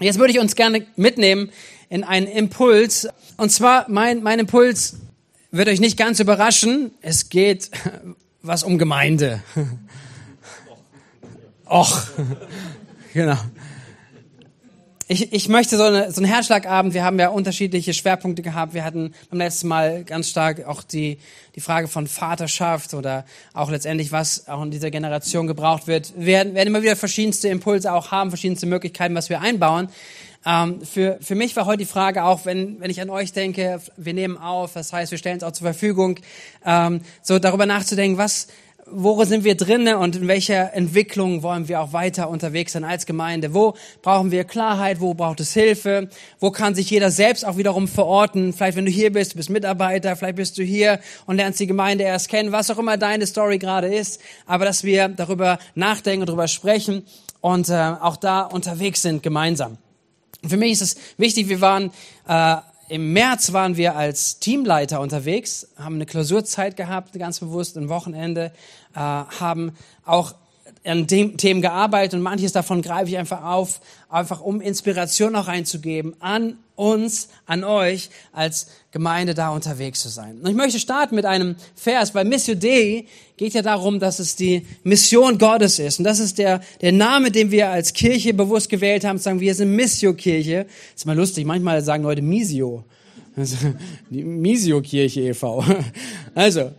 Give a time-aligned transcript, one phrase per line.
[0.00, 1.50] Jetzt würde ich uns gerne mitnehmen
[1.88, 3.08] in einen Impuls.
[3.36, 4.96] Und zwar, mein, mein Impuls
[5.50, 6.92] wird euch nicht ganz überraschen.
[7.00, 7.72] Es geht
[8.40, 9.42] was um Gemeinde.
[11.64, 12.02] Och,
[13.12, 13.38] genau.
[15.10, 18.74] Ich, ich möchte so, eine, so einen Herzschlagabend, wir haben ja unterschiedliche Schwerpunkte gehabt.
[18.74, 21.16] Wir hatten beim letzten Mal ganz stark auch die,
[21.56, 23.24] die Frage von Vaterschaft oder
[23.54, 26.12] auch letztendlich, was auch in dieser Generation gebraucht wird.
[26.14, 29.88] Wir werden, werden immer wieder verschiedenste Impulse auch haben, verschiedenste Möglichkeiten, was wir einbauen.
[30.44, 33.80] Ähm, für, für mich war heute die Frage auch, wenn, wenn ich an euch denke,
[33.96, 36.20] wir nehmen auf, das heißt, wir stellen es auch zur Verfügung,
[36.66, 38.48] ähm, so darüber nachzudenken, was,
[38.90, 43.06] wo sind wir drinnen und in welcher Entwicklung wollen wir auch weiter unterwegs sein als
[43.06, 43.54] Gemeinde?
[43.54, 45.00] Wo brauchen wir Klarheit?
[45.00, 46.08] Wo braucht es Hilfe?
[46.40, 48.52] Wo kann sich jeder selbst auch wiederum verorten?
[48.52, 51.66] Vielleicht, wenn du hier bist, du bist Mitarbeiter, vielleicht bist du hier und lernst die
[51.66, 54.20] Gemeinde erst kennen, was auch immer deine Story gerade ist.
[54.46, 57.04] Aber dass wir darüber nachdenken darüber sprechen
[57.40, 59.78] und äh, auch da unterwegs sind gemeinsam.
[60.46, 61.90] Für mich ist es wichtig, wir waren
[62.28, 62.56] äh,
[62.88, 68.52] im März waren wir als Teamleiter unterwegs, haben eine Klausurzeit gehabt, ganz bewusst, ein Wochenende,
[68.94, 69.72] äh, haben
[70.04, 70.34] auch
[70.88, 76.14] an Themen gearbeitet und manches davon greife ich einfach auf, einfach um Inspiration auch reinzugeben
[76.20, 80.38] an uns, an euch als Gemeinde da unterwegs zu sein.
[80.40, 83.04] Und ich möchte starten mit einem Vers, weil Missio Dei
[83.36, 85.98] geht ja darum, dass es die Mission Gottes ist.
[85.98, 89.54] Und das ist der, der Name, den wir als Kirche bewusst gewählt haben, sagen wir
[89.54, 90.66] sind Missio-Kirche.
[90.94, 92.84] Ist mal lustig, manchmal sagen Leute Misio.
[94.10, 95.64] Die Misio-Kirche e.V.
[96.34, 96.72] Also,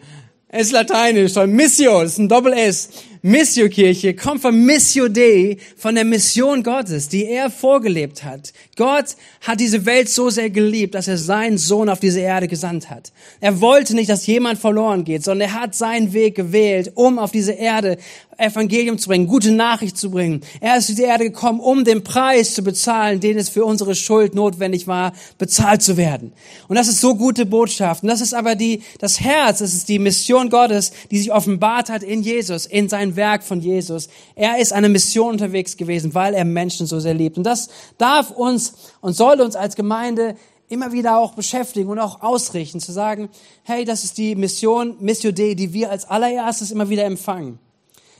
[0.48, 2.90] es ist lateinisch, soll Missio, ist ein Doppel-S.
[3.22, 8.54] Missio-Kirche kommt von Missio Dei, von der Mission Gottes, die er vorgelebt hat.
[8.78, 12.90] Gott hat diese Welt so sehr geliebt, dass er seinen Sohn auf diese Erde gesandt
[12.90, 13.12] hat.
[13.42, 17.32] Er wollte nicht, dass jemand verloren geht, sondern er hat seinen Weg gewählt, um auf
[17.32, 17.98] diese Erde
[18.40, 20.42] Evangelium zu bringen, gute Nachricht zu bringen.
[20.62, 23.96] Er ist auf diese Erde gekommen, um den Preis zu bezahlen, den es für unsere
[23.96, 26.32] Schuld notwendig war, bezahlt zu werden.
[26.68, 28.04] Und das ist so gute Botschaft.
[28.04, 31.90] Und das ist aber die, das Herz, das ist die Mission Gottes, die sich offenbart
[31.90, 34.10] hat in Jesus, in seinem ein Werk von Jesus.
[34.36, 37.38] Er ist eine Mission unterwegs gewesen, weil er Menschen so sehr liebt.
[37.38, 40.36] Und das darf uns und soll uns als Gemeinde
[40.70, 43.30] immer wieder auch beschäftigen und auch ausrichten, zu sagen,
[43.64, 47.60] hey, das ist die Mission, Missio Dei, die wir als allererstes immer wieder empfangen.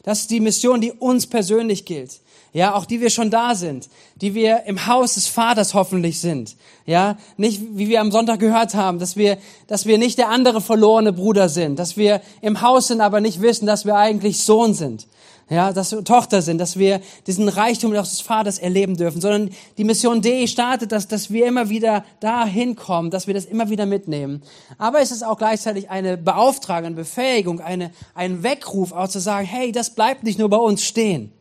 [0.04, 2.20] Das ist die Mission, die uns persönlich gilt.
[2.52, 6.56] Ja, auch die wir schon da sind, die wir im Haus des Vaters hoffentlich sind.
[6.88, 10.60] Ja, nicht wie wir am Sonntag gehört haben, dass wir, dass wir nicht der andere
[10.60, 14.74] verlorene Bruder sind, dass wir im Haus sind, aber nicht wissen, dass wir eigentlich Sohn
[14.74, 15.06] sind.
[15.50, 19.50] Ja, dass wir Tochter sind, dass wir diesen Reichtum des Vaters erleben dürfen, sondern
[19.80, 23.72] die Mission D startet, dass, dass wir immer wieder da hinkommen, dass wir das immer
[23.72, 24.44] wieder mitnehmen.
[24.78, 29.48] Aber es ist auch gleichzeitig eine Beauftragung, eine Befähigung, eine, ein Weckruf, auch zu sagen,
[29.48, 31.32] hey, das bleibt nicht nur bei uns stehen.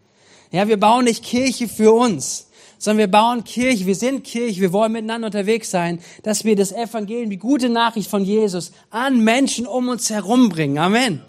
[0.52, 2.48] Ja, wir bauen nicht Kirche für uns,
[2.78, 6.72] sondern wir bauen Kirche, wir sind Kirche, wir wollen miteinander unterwegs sein, dass wir das
[6.72, 10.78] Evangelium, die gute Nachricht von Jesus an Menschen um uns herum bringen.
[10.78, 11.20] Amen.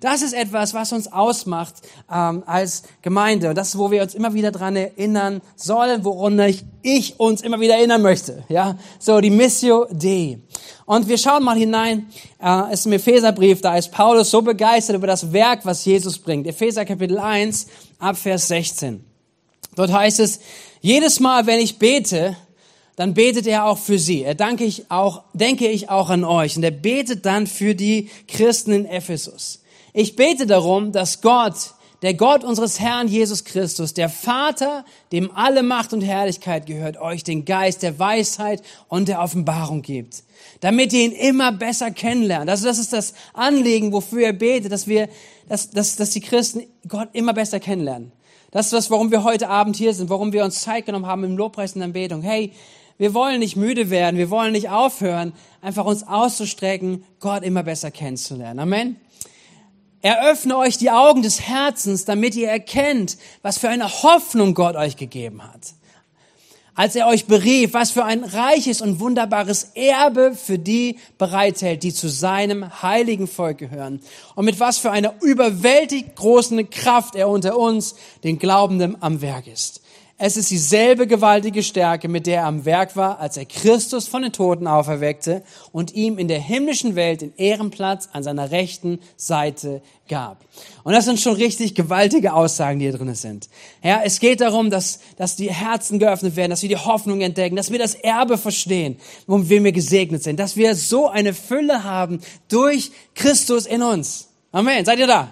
[0.00, 1.74] Das ist etwas, was uns ausmacht
[2.12, 3.48] ähm, als Gemeinde.
[3.48, 7.42] Und das ist, wo wir uns immer wieder dran erinnern sollen, woran ich, ich uns
[7.42, 8.44] immer wieder erinnern möchte.
[8.48, 10.38] Ja, so die Missio Dei.
[10.86, 12.06] Und wir schauen mal hinein.
[12.40, 13.60] Äh, ist im Epheserbrief.
[13.60, 16.46] Da ist Paulus so begeistert über das Werk, was Jesus bringt.
[16.46, 17.66] Epheser Kapitel 1
[17.98, 19.04] ab Vers 16.
[19.74, 20.38] Dort heißt es:
[20.80, 22.36] Jedes Mal, wenn ich bete,
[22.94, 24.22] dann betet er auch für sie.
[24.22, 26.56] Er danke ich auch, denke ich auch an euch.
[26.56, 29.60] Und er betet dann für die Christen in Ephesus.
[30.00, 35.64] Ich bete darum, dass Gott, der Gott unseres Herrn Jesus Christus, der Vater, dem alle
[35.64, 40.22] Macht und Herrlichkeit gehört, euch den Geist der Weisheit und der Offenbarung gibt,
[40.60, 42.48] damit ihr ihn immer besser kennenlernt.
[42.48, 45.08] Also das ist das Anliegen, wofür er betet, dass wir,
[45.48, 48.12] dass, dass, dass die Christen Gott immer besser kennenlernen.
[48.52, 51.24] Das ist das, warum wir heute Abend hier sind, warum wir uns Zeit genommen haben
[51.24, 52.22] im Lobpreis und Anbetung.
[52.22, 52.52] Hey,
[52.98, 57.90] wir wollen nicht müde werden, wir wollen nicht aufhören, einfach uns auszustrecken, Gott immer besser
[57.90, 58.60] kennenzulernen.
[58.60, 58.96] Amen.
[60.00, 64.96] Eröffne euch die Augen des Herzens, damit ihr erkennt, was für eine Hoffnung Gott euch
[64.96, 65.74] gegeben hat.
[66.76, 71.92] Als er euch berief, was für ein reiches und wunderbares Erbe für die bereithält, die
[71.92, 74.00] zu seinem heiligen Volk gehören.
[74.36, 79.48] Und mit was für einer überwältigt großen Kraft er unter uns, den Glaubenden, am Werk
[79.48, 79.82] ist.
[80.20, 84.22] Es ist dieselbe gewaltige Stärke, mit der er am Werk war, als er Christus von
[84.22, 89.80] den Toten auferweckte und ihm in der himmlischen Welt den Ehrenplatz an seiner rechten Seite
[90.08, 90.44] gab.
[90.82, 93.48] Und das sind schon richtig gewaltige Aussagen, die hier drin sind.
[93.80, 97.54] Ja, es geht darum, dass, dass die Herzen geöffnet werden, dass wir die Hoffnung entdecken,
[97.54, 98.96] dass wir das Erbe verstehen,
[99.28, 104.30] womit wir gesegnet sind, dass wir so eine Fülle haben durch Christus in uns.
[104.50, 104.84] Amen.
[104.84, 105.30] Seid ihr da?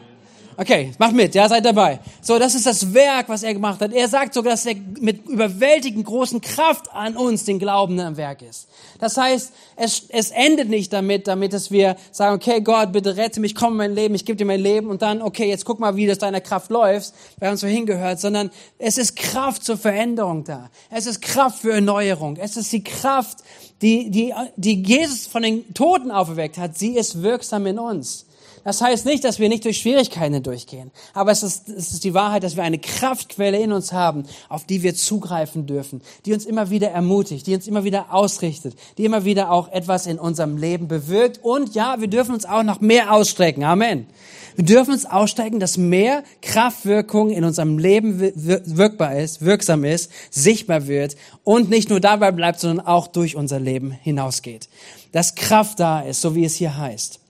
[0.58, 2.00] Okay, macht mit, ja, seid dabei.
[2.22, 3.92] So, das ist das Werk, was er gemacht hat.
[3.92, 8.40] Er sagt sogar, dass er mit überwältigend großen Kraft an uns, den Glaubenden, am Werk
[8.40, 8.66] ist.
[8.98, 13.38] Das heißt, es, es endet nicht damit, damit dass wir sagen, okay, Gott, bitte rette
[13.40, 15.78] mich, komm in mein Leben, ich gebe dir mein Leben und dann, okay, jetzt guck
[15.78, 19.76] mal, wie das deiner Kraft läuft, wer uns so hingehört, sondern es ist Kraft zur
[19.76, 20.70] Veränderung da.
[20.90, 22.36] Es ist Kraft für Erneuerung.
[22.36, 23.38] Es ist die Kraft,
[23.82, 26.78] die, die, die Jesus von den Toten auferweckt hat.
[26.78, 28.25] Sie ist wirksam in uns.
[28.66, 32.14] Das heißt nicht, dass wir nicht durch Schwierigkeiten durchgehen, aber es ist, es ist die
[32.14, 36.44] Wahrheit, dass wir eine Kraftquelle in uns haben, auf die wir zugreifen dürfen, die uns
[36.44, 40.56] immer wieder ermutigt, die uns immer wieder ausrichtet, die immer wieder auch etwas in unserem
[40.56, 41.38] Leben bewirkt.
[41.44, 43.62] Und ja, wir dürfen uns auch noch mehr ausstrecken.
[43.62, 44.08] Amen.
[44.56, 50.88] Wir dürfen uns aussteigen, dass mehr Kraftwirkung in unserem Leben wirkbar ist, wirksam ist, sichtbar
[50.88, 51.14] wird
[51.44, 54.68] und nicht nur dabei bleibt, sondern auch durch unser Leben hinausgeht.
[55.12, 57.20] Dass Kraft da ist, so wie es hier heißt.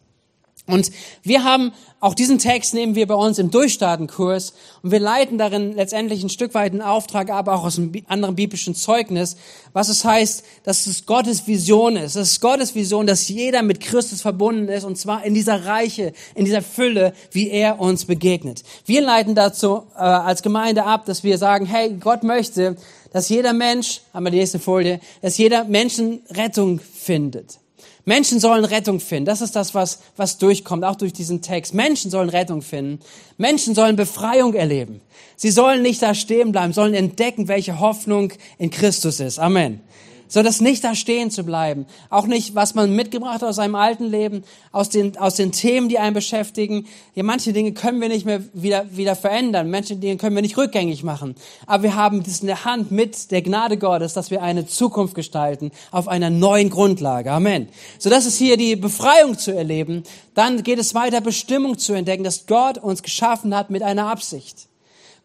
[0.66, 0.90] Und
[1.22, 4.52] wir haben auch diesen Text nehmen wir bei uns im Durchstartenkurs
[4.82, 8.34] und wir leiten darin letztendlich ein Stück weit einen Auftrag, aber auch aus einem anderen
[8.34, 9.36] biblischen Zeugnis,
[9.72, 12.16] was es heißt, dass es Gottes Vision ist.
[12.16, 16.12] Es ist Gottes Vision, dass jeder mit Christus verbunden ist und zwar in dieser Reiche,
[16.34, 18.62] in dieser Fülle, wie er uns begegnet.
[18.84, 22.76] Wir leiten dazu äh, als Gemeinde ab, dass wir sagen, hey, Gott möchte,
[23.12, 27.58] dass jeder Mensch, haben wir die nächste Folie, dass jeder Menschen Rettung findet.
[28.06, 29.26] Menschen sollen Rettung finden.
[29.26, 31.74] Das ist das, was, was durchkommt, auch durch diesen Text.
[31.74, 33.00] Menschen sollen Rettung finden.
[33.36, 35.00] Menschen sollen Befreiung erleben.
[35.36, 39.38] Sie sollen nicht da stehen bleiben, sollen entdecken, welche Hoffnung in Christus ist.
[39.38, 39.80] Amen
[40.28, 41.86] so das nicht da stehen zu bleiben.
[42.10, 45.88] Auch nicht, was man mitgebracht hat aus seinem alten Leben, aus den, aus den Themen,
[45.88, 46.86] die einen beschäftigen.
[47.14, 49.70] Ja, manche Dinge können wir nicht mehr wieder, wieder verändern.
[49.70, 51.34] Manche Dinge können wir nicht rückgängig machen.
[51.66, 55.14] Aber wir haben das in der Hand mit der Gnade Gottes, dass wir eine Zukunft
[55.14, 57.30] gestalten auf einer neuen Grundlage.
[57.30, 57.68] Amen.
[57.98, 60.02] So das ist hier die Befreiung zu erleben.
[60.34, 64.68] Dann geht es weiter, Bestimmung zu entdecken, dass Gott uns geschaffen hat mit einer Absicht.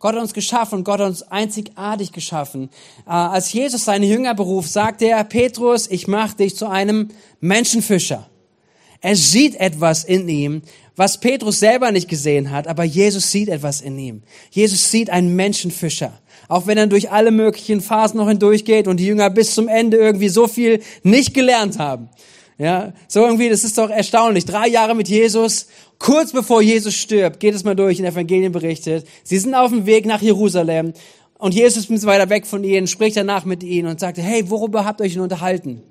[0.01, 2.69] Gott hat uns geschaffen und Gott hat uns einzigartig geschaffen.
[3.05, 7.09] Äh, als Jesus seine Jünger beruft, sagte er, Petrus, ich mache dich zu einem
[7.39, 8.27] Menschenfischer.
[8.99, 10.63] Er sieht etwas in ihm,
[10.95, 14.23] was Petrus selber nicht gesehen hat, aber Jesus sieht etwas in ihm.
[14.49, 16.13] Jesus sieht einen Menschenfischer.
[16.47, 19.97] Auch wenn er durch alle möglichen Phasen noch hindurchgeht und die Jünger bis zum Ende
[19.97, 22.09] irgendwie so viel nicht gelernt haben.
[22.61, 24.45] Ja, so irgendwie, das ist doch erstaunlich.
[24.45, 25.65] Drei Jahre mit Jesus
[26.01, 29.07] Kurz bevor Jesus stirbt, geht es mal durch, in Evangelien berichtet.
[29.23, 30.93] Sie sind auf dem Weg nach Jerusalem
[31.37, 34.83] und Jesus ist weiter weg von ihnen, spricht danach mit ihnen und sagt, hey, worüber
[34.83, 35.83] habt ihr euch denn unterhalten?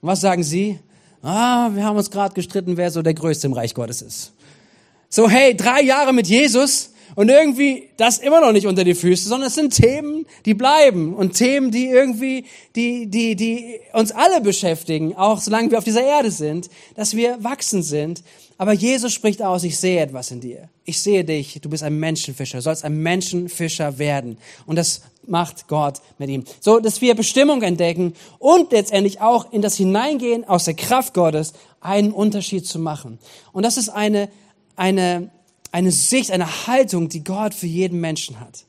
[0.00, 0.78] Und was sagen sie?
[1.22, 4.32] Ah, wir haben uns gerade gestritten, wer so der Größte im Reich Gottes ist.
[5.10, 9.28] So, hey, drei Jahre mit Jesus und irgendwie das immer noch nicht unter die Füße,
[9.28, 12.44] sondern es sind Themen, die bleiben und Themen, die irgendwie,
[12.76, 17.42] die, die, die uns alle beschäftigen, auch solange wir auf dieser Erde sind, dass wir
[17.42, 18.22] wachsen sind
[18.56, 20.68] aber Jesus spricht aus, ich sehe etwas in dir.
[20.84, 24.38] Ich sehe dich, du bist ein Menschenfischer, du sollst ein Menschenfischer werden.
[24.66, 26.44] Und das macht Gott mit ihm.
[26.60, 31.52] So, dass wir Bestimmung entdecken und letztendlich auch in das Hineingehen aus der Kraft Gottes
[31.80, 33.18] einen Unterschied zu machen.
[33.52, 34.28] Und das ist eine,
[34.76, 35.30] eine,
[35.74, 38.64] eine Sicht, eine Haltung, die Gott für jeden Menschen hat.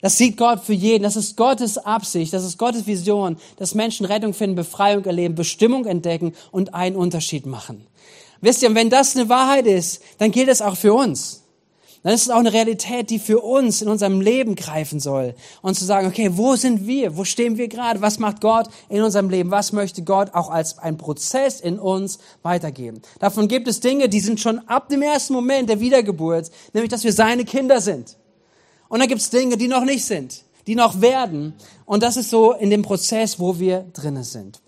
[0.00, 1.02] Das sieht Gott für jeden.
[1.02, 2.32] Das ist Gottes Absicht.
[2.32, 7.44] Das ist Gottes Vision, dass Menschen Rettung finden, Befreiung erleben, Bestimmung entdecken und einen Unterschied
[7.44, 7.86] machen.
[8.40, 11.39] Wisst ihr, wenn das eine Wahrheit ist, dann gilt es auch für uns.
[12.02, 15.34] Dann ist es auch eine Realität, die für uns in unserem Leben greifen soll.
[15.60, 17.16] Und zu sagen, okay, wo sind wir?
[17.16, 18.00] Wo stehen wir gerade?
[18.00, 19.50] Was macht Gott in unserem Leben?
[19.50, 23.02] Was möchte Gott auch als ein Prozess in uns weitergeben?
[23.18, 27.04] Davon gibt es Dinge, die sind schon ab dem ersten Moment der Wiedergeburt, nämlich, dass
[27.04, 28.16] wir seine Kinder sind.
[28.88, 31.52] Und dann gibt es Dinge, die noch nicht sind, die noch werden.
[31.84, 34.60] Und das ist so in dem Prozess, wo wir drinnen sind.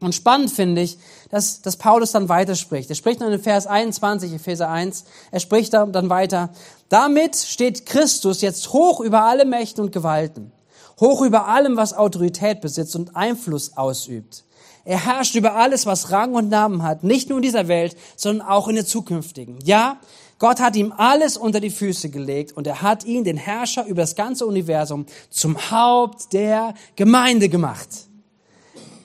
[0.00, 0.98] Und spannend finde ich,
[1.30, 2.90] dass, dass Paulus dann weiterspricht.
[2.90, 6.50] Er spricht dann in Vers 21, Epheser 1, er spricht dann weiter,
[6.88, 10.52] damit steht Christus jetzt hoch über alle Mächte und Gewalten,
[11.00, 14.44] hoch über allem, was Autorität besitzt und Einfluss ausübt.
[14.84, 18.46] Er herrscht über alles, was Rang und Namen hat, nicht nur in dieser Welt, sondern
[18.46, 19.58] auch in der zukünftigen.
[19.64, 19.98] Ja,
[20.38, 24.02] Gott hat ihm alles unter die Füße gelegt und er hat ihn, den Herrscher über
[24.02, 27.88] das ganze Universum, zum Haupt der Gemeinde gemacht.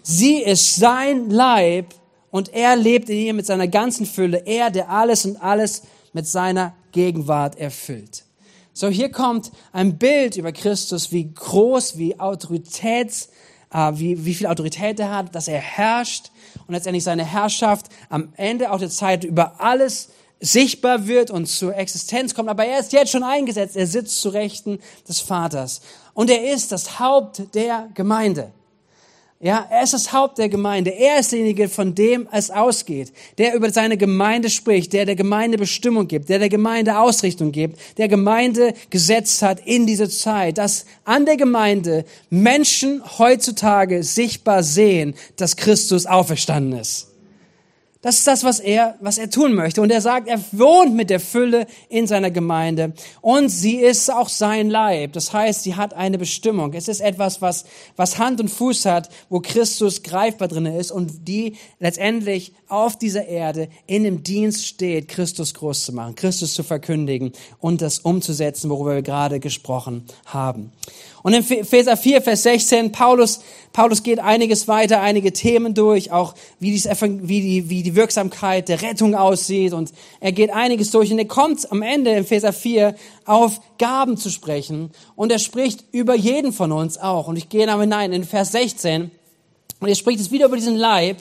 [0.04, 1.94] Sie ist sein Leib
[2.32, 4.44] und er lebt in ihr mit seiner ganzen Fülle.
[4.46, 8.24] Er, der alles und alles mit seiner Gegenwart erfüllt.
[8.74, 13.30] So, hier kommt ein Bild über Christus, wie groß, wie Autoritäts,
[13.72, 16.32] äh, wie, wie viel Autorität er hat, dass er herrscht
[16.68, 21.76] und letztendlich seine Herrschaft am Ende auch der Zeit über alles sichtbar wird und zur
[21.76, 22.50] Existenz kommt.
[22.50, 23.76] Aber er ist jetzt schon eingesetzt.
[23.76, 25.82] Er sitzt zu Rechten des Vaters.
[26.14, 28.52] Und er ist das Haupt der Gemeinde.
[29.44, 30.92] Ja, er ist das Haupt der Gemeinde.
[30.92, 33.12] Er ist derjenige, von dem es ausgeht.
[33.40, 37.80] Der über seine Gemeinde spricht, der der Gemeinde Bestimmung gibt, der der Gemeinde Ausrichtung gibt,
[37.98, 45.16] der Gemeinde gesetzt hat in diese Zeit, dass an der Gemeinde Menschen heutzutage sichtbar sehen,
[45.38, 47.11] dass Christus auferstanden ist.
[48.02, 49.80] Das ist das, was er, was er tun möchte.
[49.80, 52.94] Und er sagt, er wohnt mit der Fülle in seiner Gemeinde.
[53.22, 55.14] Und sie ist auch sein Leib.
[55.14, 56.74] Das heißt, sie hat eine Bestimmung.
[56.74, 57.66] Es ist etwas, was,
[57.96, 63.28] was Hand und Fuß hat, wo Christus greifbar drin ist und die letztendlich auf dieser
[63.28, 68.72] Erde in dem Dienst steht, Christus groß zu machen, Christus zu verkündigen und das umzusetzen,
[68.72, 70.72] worüber wir gerade gesprochen haben.
[71.24, 73.42] Und in Epheser 4, Vers 16, Paulus,
[73.74, 78.70] Paulus geht einiges weiter, einige Themen durch, auch wie, dies, wie, die, wie die Wirksamkeit
[78.70, 79.74] der Rettung aussieht.
[79.74, 84.18] Und er geht einiges durch und er kommt am Ende in Epheser 4 auf Gaben
[84.18, 84.92] zu sprechen.
[85.16, 87.28] Und er spricht über jeden von uns auch.
[87.28, 89.12] Und ich gehe da hinein in Vers 16.
[89.80, 91.18] Und er spricht es wieder über diesen Leib.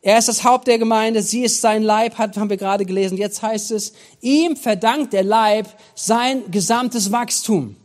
[0.00, 3.18] Er ist das Haupt der Gemeinde, sie ist sein Leib, haben wir gerade gelesen.
[3.18, 7.76] Jetzt heißt es, ihm verdankt der Leib sein gesamtes Wachstum.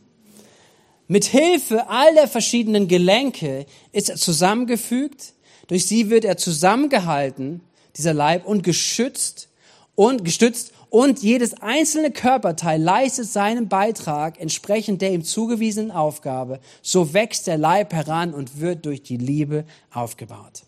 [1.14, 5.36] Mit Hilfe all der verschiedenen Gelenke ist er zusammengefügt.
[5.68, 7.62] Durch sie wird er zusammengehalten,
[7.96, 9.48] dieser Leib, und geschützt
[9.94, 10.74] und gestützt.
[10.90, 16.60] Und jedes einzelne Körperteil leistet seinen Beitrag entsprechend der ihm zugewiesenen Aufgabe.
[16.82, 20.64] So wächst der Leib heran und wird durch die Liebe aufgebaut.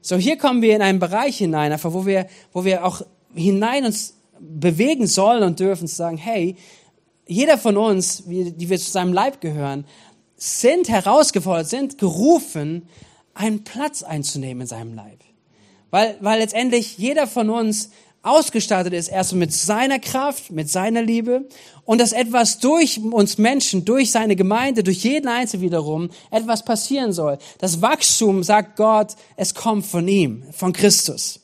[0.00, 3.02] So, hier kommen wir in einen Bereich hinein, einfach wo wir, wo wir auch
[3.34, 6.56] hinein uns bewegen sollen und dürfen, zu sagen, hey,
[7.26, 9.86] jeder von uns, die wir zu seinem Leib gehören,
[10.36, 12.88] sind herausgefordert, sind gerufen,
[13.34, 15.20] einen Platz einzunehmen in seinem Leib.
[15.90, 17.90] Weil, weil letztendlich jeder von uns
[18.22, 21.48] ausgestattet ist, erst mit seiner Kraft, mit seiner Liebe
[21.84, 27.12] und dass etwas durch uns Menschen, durch seine Gemeinde, durch jeden Einzelnen wiederum etwas passieren
[27.12, 27.38] soll.
[27.58, 31.41] Das Wachstum, sagt Gott, es kommt von ihm, von Christus.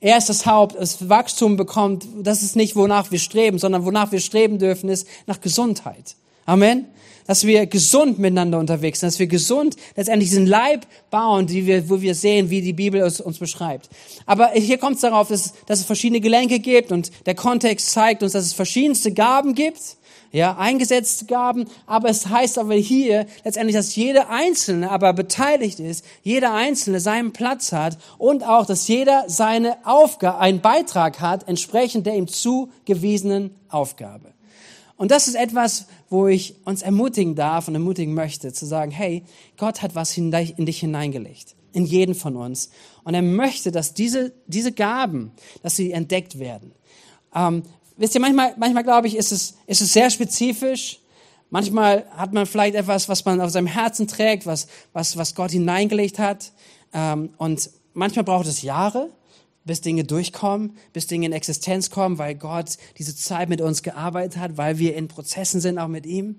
[0.00, 4.12] Er ist das Haupt, das Wachstum bekommt, das ist nicht, wonach wir streben, sondern wonach
[4.12, 6.14] wir streben dürfen, ist nach Gesundheit.
[6.46, 6.86] Amen.
[7.26, 11.90] Dass wir gesund miteinander unterwegs sind, dass wir gesund letztendlich diesen Leib bauen, die wir,
[11.90, 13.90] wo wir sehen, wie die Bibel es uns beschreibt.
[14.24, 18.22] Aber hier kommt es darauf, dass, dass es verschiedene Gelenke gibt und der Kontext zeigt
[18.22, 19.98] uns, dass es verschiedenste Gaben gibt
[20.32, 26.04] ja, eingesetzte Gaben, aber es heißt aber hier letztendlich, dass jeder Einzelne aber beteiligt ist,
[26.22, 32.06] jeder Einzelne seinen Platz hat und auch, dass jeder seine Aufgabe, einen Beitrag hat, entsprechend
[32.06, 34.34] der ihm zugewiesenen Aufgabe.
[34.98, 39.24] Und das ist etwas, wo ich uns ermutigen darf und ermutigen möchte, zu sagen, hey,
[39.56, 42.70] Gott hat was in dich hineingelegt, in jeden von uns.
[43.04, 45.30] Und er möchte, dass diese, diese Gaben,
[45.62, 46.72] dass sie entdeckt werden.
[47.32, 47.62] Ähm,
[47.98, 51.00] wisst ihr, manchmal, manchmal glaube ich, ist es, ist es sehr spezifisch.
[51.50, 55.50] Manchmal hat man vielleicht etwas, was man auf seinem Herzen trägt, was, was, was Gott
[55.50, 56.52] hineingelegt hat.
[56.92, 59.10] Ähm, und manchmal braucht es Jahre,
[59.64, 64.38] bis Dinge durchkommen, bis Dinge in Existenz kommen, weil Gott diese Zeit mit uns gearbeitet
[64.38, 66.36] hat, weil wir in Prozessen sind, auch mit ihm.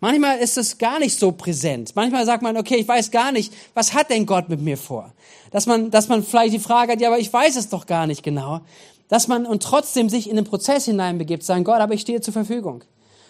[0.00, 1.96] Manchmal ist es gar nicht so präsent.
[1.96, 5.12] Manchmal sagt man, okay, ich weiß gar nicht, was hat denn Gott mit mir vor?
[5.50, 8.06] Dass man, dass man vielleicht die Frage hat, ja, aber ich weiß es doch gar
[8.06, 8.60] nicht genau
[9.08, 12.32] dass man und trotzdem sich in den Prozess hineinbegibt, sagen, Gott, aber ich stehe zur
[12.32, 12.84] Verfügung.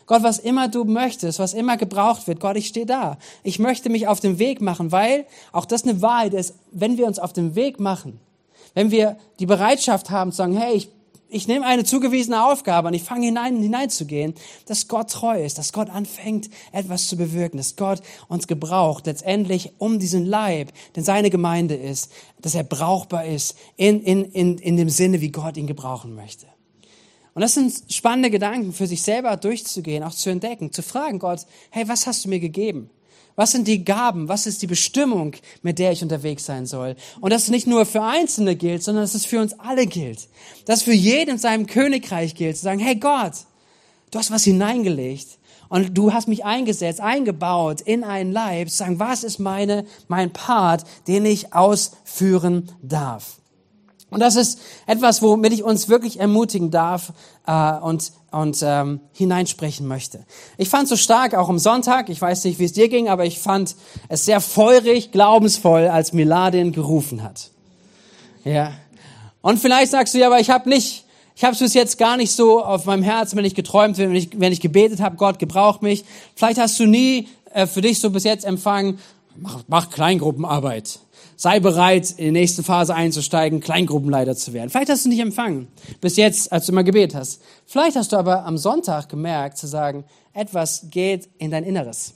[0.06, 3.18] Gott, was immer du möchtest, was immer gebraucht wird, Gott, ich stehe da.
[3.42, 7.06] Ich möchte mich auf den Weg machen, weil auch das eine Wahrheit ist, wenn wir
[7.06, 8.18] uns auf den Weg machen,
[8.74, 10.90] wenn wir die Bereitschaft haben zu sagen, hey, ich
[11.28, 14.34] ich nehme eine zugewiesene Aufgabe und ich fange hinein, hineinzugehen,
[14.66, 19.72] dass Gott treu ist, dass Gott anfängt, etwas zu bewirken, dass Gott uns gebraucht, letztendlich
[19.78, 24.76] um diesen Leib, denn seine Gemeinde ist, dass er brauchbar ist in, in, in, in
[24.76, 26.46] dem Sinne, wie Gott ihn gebrauchen möchte.
[27.34, 31.46] Und das sind spannende Gedanken für sich selber durchzugehen, auch zu entdecken, zu fragen Gott,
[31.70, 32.90] hey, was hast du mir gegeben?
[33.38, 34.26] Was sind die Gaben?
[34.26, 36.96] Was ist die Bestimmung, mit der ich unterwegs sein soll?
[37.20, 40.26] Und das nicht nur für Einzelne gilt, sondern dass es für uns alle gilt.
[40.64, 43.34] Dass für jeden in seinem Königreich gilt, zu sagen, hey Gott,
[44.10, 45.38] du hast was hineingelegt.
[45.68, 50.32] Und du hast mich eingesetzt, eingebaut in einen Leib, zu sagen, was ist meine, mein
[50.32, 53.37] Part, den ich ausführen darf?
[54.10, 57.12] Und das ist etwas, womit ich uns wirklich ermutigen darf
[57.46, 60.24] äh, und, und ähm, hineinsprechen möchte.
[60.56, 63.26] Ich fand so stark, auch am Sonntag, ich weiß nicht, wie es dir ging, aber
[63.26, 63.76] ich fand
[64.08, 67.50] es sehr feurig, glaubensvoll, als Miladin gerufen hat.
[68.44, 68.72] Ja.
[69.42, 71.04] Und vielleicht sagst du ja, aber ich habe nicht,
[71.36, 74.08] ich habe es bis jetzt gar nicht so auf meinem Herzen, wenn ich geträumt bin,
[74.08, 76.04] wenn ich, wenn ich gebetet habe, Gott gebraucht mich.
[76.34, 78.98] Vielleicht hast du nie äh, für dich so bis jetzt empfangen,
[79.40, 81.00] mach, mach Kleingruppenarbeit
[81.38, 84.70] sei bereit, in die nächste Phase einzusteigen, Kleingruppenleiter zu werden.
[84.70, 85.68] Vielleicht hast du nicht empfangen,
[86.00, 87.40] bis jetzt, als du immer gebetet hast.
[87.64, 92.14] Vielleicht hast du aber am Sonntag gemerkt, zu sagen, etwas geht in dein Inneres.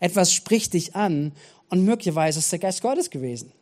[0.00, 1.32] Etwas spricht dich an
[1.68, 3.52] und möglicherweise ist der Geist Gottes gewesen.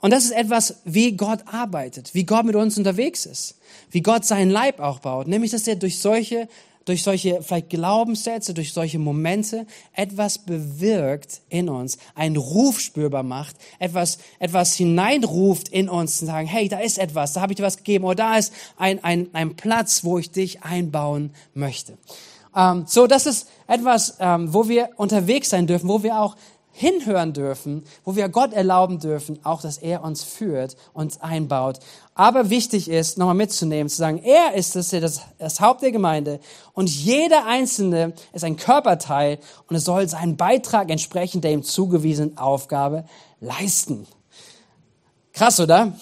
[0.00, 3.56] Und das ist etwas, wie Gott arbeitet, wie Gott mit uns unterwegs ist,
[3.90, 6.48] wie Gott seinen Leib auch baut, nämlich dass er durch solche
[6.84, 13.56] durch solche vielleicht Glaubenssätze, durch solche Momente etwas bewirkt in uns, einen Ruf spürbar macht,
[13.78, 17.62] etwas, etwas hineinruft in uns und sagen, hey, da ist etwas, da habe ich dir
[17.62, 21.96] was gegeben oder da ist ein, ein, ein Platz, wo ich dich einbauen möchte.
[22.56, 26.36] Ähm, so, das ist etwas, ähm, wo wir unterwegs sein dürfen, wo wir auch
[26.76, 31.78] hinhören dürfen, wo wir Gott erlauben dürfen, auch dass er uns führt, uns einbaut.
[32.16, 36.40] Aber wichtig ist, nochmal mitzunehmen, zu sagen, er ist das, das, Haupt der Gemeinde
[36.72, 39.38] und jeder Einzelne ist ein Körperteil
[39.68, 43.04] und es soll seinen Beitrag entsprechend der ihm zugewiesenen Aufgabe
[43.40, 44.06] leisten.
[45.32, 45.92] Krass, oder?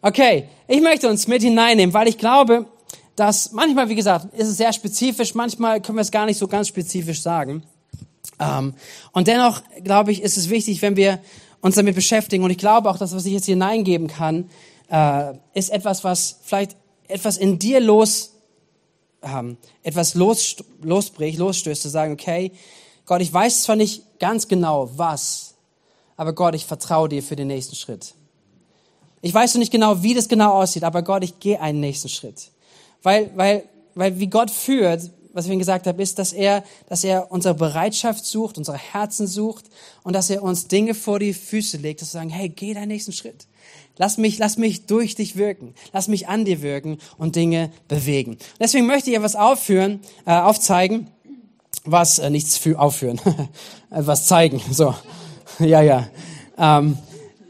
[0.00, 2.64] Okay, ich möchte uns mit hineinnehmen, weil ich glaube,
[3.14, 6.48] dass manchmal, wie gesagt, ist es sehr spezifisch, manchmal können wir es gar nicht so
[6.48, 7.62] ganz spezifisch sagen.
[8.40, 8.74] Ähm,
[9.12, 11.20] und dennoch, glaube ich, ist es wichtig, wenn wir
[11.60, 12.42] uns damit beschäftigen.
[12.42, 14.48] Und ich glaube auch, dass was ich jetzt hier hineingeben kann,
[14.88, 18.32] äh, ist etwas, was vielleicht etwas in dir los,
[19.22, 22.52] ähm, etwas los, losbricht, losstößt, zu sagen, okay,
[23.04, 25.54] Gott, ich weiß zwar nicht ganz genau was,
[26.16, 28.14] aber Gott, ich vertraue dir für den nächsten Schritt.
[29.22, 32.08] Ich weiß noch nicht genau, wie das genau aussieht, aber Gott, ich gehe einen nächsten
[32.08, 32.50] Schritt.
[33.02, 37.04] Weil, weil, weil wie Gott führt, was ich Ihnen gesagt habe, ist, dass er, dass
[37.04, 39.66] er unsere Bereitschaft sucht, unsere Herzen sucht
[40.02, 42.88] und dass er uns Dinge vor die Füße legt, dass wir sagen, hey, geh deinen
[42.88, 43.46] nächsten Schritt.
[43.96, 45.74] Lass mich, lass mich durch dich wirken.
[45.92, 48.38] Lass mich an dir wirken und Dinge bewegen.
[48.58, 51.08] Deswegen möchte ich etwas aufführen, äh, aufzeigen,
[51.84, 53.20] was, äh, nichts für aufführen,
[53.90, 54.94] was zeigen, so.
[55.58, 56.08] ja, ja.
[56.58, 56.98] Ähm,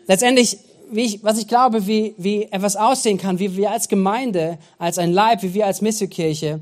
[0.07, 0.59] letztendlich,
[0.91, 4.99] wie ich, was ich glaube, wie, wie etwas aussehen kann, wie wir als Gemeinde, als
[4.99, 6.61] ein Leib, wie wir als Missionkirche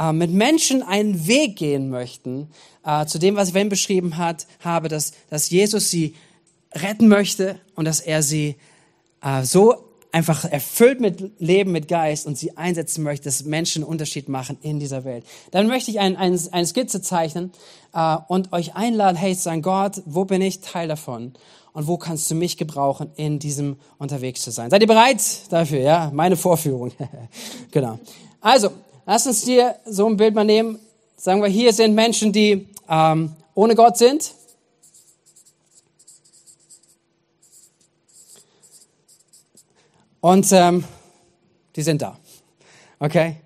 [0.00, 2.48] äh, mit Menschen einen Weg gehen möchten,
[2.84, 6.16] äh, zu dem, was ich beschrieben hat, habe, dass, dass Jesus sie
[6.72, 8.56] retten möchte und dass er sie
[9.22, 9.74] äh, so
[10.12, 14.56] einfach erfüllt mit Leben, mit Geist und sie einsetzen möchte, dass Menschen einen Unterschied machen
[14.62, 15.24] in dieser Welt.
[15.50, 17.52] Dann möchte ich ein, ein, eine Skizze zeichnen
[17.92, 21.34] äh, und euch einladen, hey, sagen, Gott, wo bin ich Teil davon?
[21.72, 24.70] Und wo kannst du mich gebrauchen, in diesem unterwegs zu sein?
[24.70, 25.80] Seid ihr bereit dafür?
[25.80, 26.90] Ja, meine Vorführung.
[27.70, 28.00] genau.
[28.40, 28.70] Also,
[29.06, 30.78] Lass uns dir so ein Bild mal nehmen.
[31.16, 34.34] Sagen wir, hier sind Menschen, die ähm, ohne Gott sind.
[40.20, 40.84] Und ähm,
[41.76, 42.18] die sind da.
[42.98, 43.36] Okay?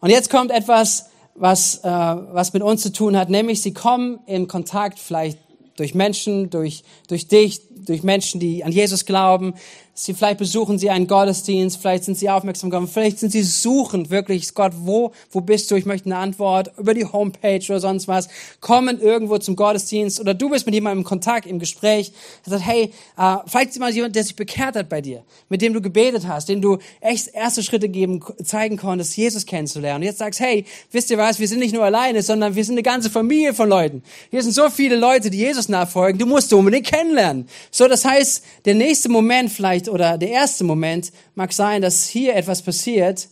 [0.00, 4.18] Und jetzt kommt etwas, was, äh, was mit uns zu tun hat, nämlich sie kommen
[4.26, 5.38] in Kontakt vielleicht
[5.76, 9.54] durch Menschen, durch, durch dich, durch Menschen, die an Jesus glauben.
[9.98, 14.10] Sie, vielleicht besuchen sie einen Gottesdienst, vielleicht sind sie aufmerksam geworden, vielleicht sind sie suchend
[14.10, 15.74] wirklich, Gott, wo, wo bist du?
[15.74, 18.28] Ich möchte eine Antwort über die Homepage oder sonst was.
[18.60, 22.12] Kommen irgendwo zum Gottesdienst oder du bist mit jemandem im Kontakt, im Gespräch.
[22.44, 25.72] Er sagt, hey, äh, vielleicht ist jemand, der sich bekehrt hat bei dir, mit dem
[25.72, 30.02] du gebetet hast, dem du echt erste Schritte geben, zeigen konntest, Jesus kennenzulernen.
[30.02, 31.40] Und jetzt sagst, hey, wisst ihr was?
[31.40, 34.02] Wir sind nicht nur alleine, sondern wir sind eine ganze Familie von Leuten.
[34.30, 36.18] Hier sind so viele Leute, die Jesus nachfolgen.
[36.18, 37.48] Du musst du unbedingt kennenlernen.
[37.76, 42.34] So, das heißt, der nächste Moment vielleicht oder der erste Moment mag sein, dass hier
[42.34, 43.28] etwas passiert,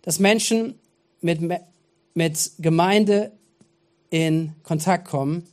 [0.00, 0.78] dass Menschen
[1.20, 1.42] mit,
[2.14, 3.30] mit Gemeinde
[4.08, 5.46] in Kontakt kommen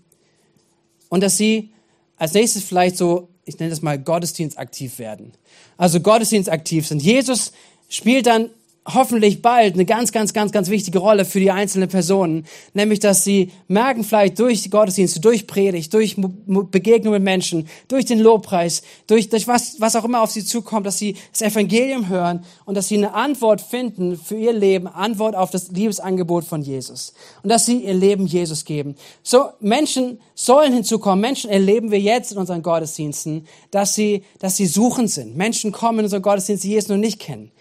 [1.10, 1.74] und dass sie
[2.16, 5.34] als nächstes vielleicht so, ich nenne das mal Gottesdienst aktiv werden.
[5.76, 7.02] Also Gottesdienst aktiv sind.
[7.02, 7.52] Jesus
[7.90, 8.50] spielt dann
[8.88, 13.24] hoffentlich bald eine ganz, ganz, ganz, ganz wichtige Rolle für die einzelnen Personen, nämlich dass
[13.24, 18.82] sie merken vielleicht durch die Gottesdienste, durch Predigt, durch Begegnung mit Menschen, durch den Lobpreis,
[19.06, 22.76] durch, durch was, was auch immer auf sie zukommt, dass sie das Evangelium hören und
[22.76, 27.14] dass sie eine Antwort finden für ihr Leben, Antwort auf das Liebesangebot von Jesus
[27.44, 28.96] und dass sie ihr Leben Jesus geben.
[29.22, 31.22] So Menschen sollen hinzukommen.
[31.22, 35.38] Menschen erleben wir jetzt in unseren Gottesdiensten, dass sie, dass sie suchend sind.
[35.38, 37.52] Menschen kommen in unseren Gottesdienst, die Jesus noch nicht kennen.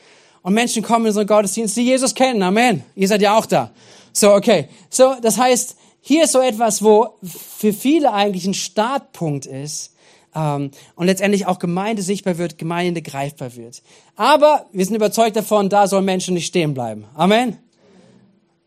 [0.43, 2.43] Und Menschen kommen in unseren Gottesdienst, die Jesus kennen.
[2.43, 2.83] Amen.
[2.95, 3.71] Ihr seid ja auch da.
[4.13, 4.69] So, okay.
[4.89, 9.95] So, das heißt, hier ist so etwas, wo für viele eigentlich ein Startpunkt ist
[10.35, 13.83] ähm, und letztendlich auch Gemeinde sichtbar wird, Gemeinde greifbar wird.
[14.17, 17.05] Aber wir sind überzeugt davon, da sollen Menschen nicht stehen bleiben.
[17.15, 17.59] Amen.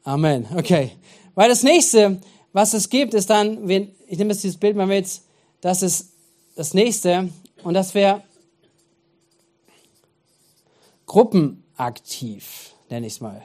[0.04, 0.46] Amen.
[0.56, 0.92] Okay.
[1.34, 2.20] Weil das nächste,
[2.52, 5.08] was es gibt, ist dann, ich nehme jetzt dieses Bild mal mit,
[5.62, 6.12] das ist
[6.56, 7.30] das nächste
[7.64, 8.22] und das wäre
[11.08, 13.42] Gruppen aktiv, nenne ich es mal.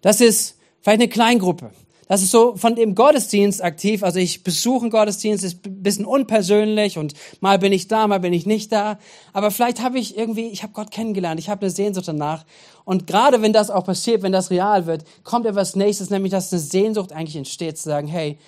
[0.00, 1.70] Das ist vielleicht eine Kleingruppe.
[2.08, 4.04] Das ist so von dem Gottesdienst aktiv.
[4.04, 8.20] Also ich besuche einen Gottesdienst, ist ein bisschen unpersönlich und mal bin ich da, mal
[8.20, 8.98] bin ich nicht da.
[9.32, 12.44] Aber vielleicht habe ich irgendwie, ich habe Gott kennengelernt, ich habe eine Sehnsucht danach.
[12.84, 16.52] Und gerade wenn das auch passiert, wenn das real wird, kommt etwas Nächstes, nämlich dass
[16.52, 18.38] eine Sehnsucht eigentlich entsteht, zu sagen, hey,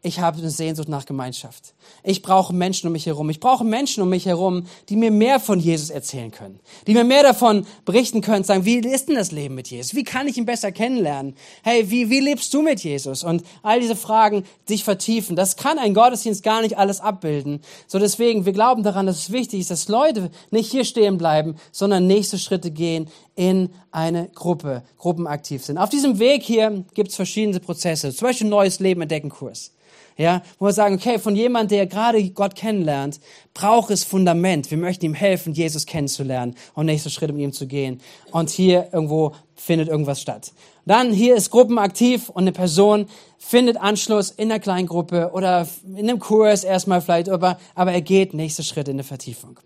[0.00, 1.74] ich habe eine Sehnsucht nach Gemeinschaft.
[2.04, 3.30] Ich brauche Menschen um mich herum.
[3.30, 6.60] Ich brauche Menschen um mich herum, die mir mehr von Jesus erzählen können.
[6.86, 9.96] Die mir mehr davon berichten können, sagen, wie ist denn das Leben mit Jesus?
[9.96, 11.34] Wie kann ich ihn besser kennenlernen?
[11.64, 13.24] Hey, wie, wie lebst du mit Jesus?
[13.24, 15.34] Und all diese Fragen sich vertiefen.
[15.34, 17.60] Das kann ein Gottesdienst gar nicht alles abbilden.
[17.88, 21.56] So deswegen, wir glauben daran, dass es wichtig ist, dass Leute nicht hier stehen bleiben,
[21.72, 25.76] sondern nächste Schritte gehen in eine Gruppe, gruppenaktiv sind.
[25.76, 28.14] Auf diesem Weg hier gibt es verschiedene Prozesse.
[28.14, 29.72] Zum Beispiel neues Leben entdecken Kurs.
[30.18, 33.20] Ja, wo wir sagen, okay, von jemand, der gerade Gott kennenlernt,
[33.54, 34.68] braucht es Fundament.
[34.68, 38.00] Wir möchten ihm helfen, Jesus kennenzulernen und nächste Schritte mit ihm zu gehen.
[38.32, 40.52] Und hier irgendwo findet irgendwas statt.
[40.86, 43.06] Dann hier ist gruppenaktiv und eine Person
[43.38, 48.34] findet Anschluss in einer Kleingruppe oder in einem Kurs erstmal vielleicht, aber, aber er geht
[48.34, 49.60] nächste Schritte in eine Vertiefung.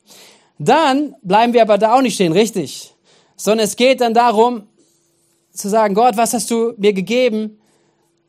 [0.58, 2.94] Dann bleiben wir aber da auch nicht stehen, richtig.
[3.36, 4.64] Sondern es geht dann darum,
[5.50, 7.58] zu sagen, Gott, was hast du mir gegeben?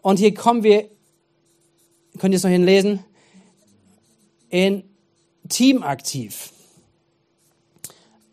[0.01, 0.92] Und hier kommen wir
[2.19, 3.03] könnt ihr es noch hinlesen?
[4.49, 4.83] In
[5.49, 6.51] Team aktiv.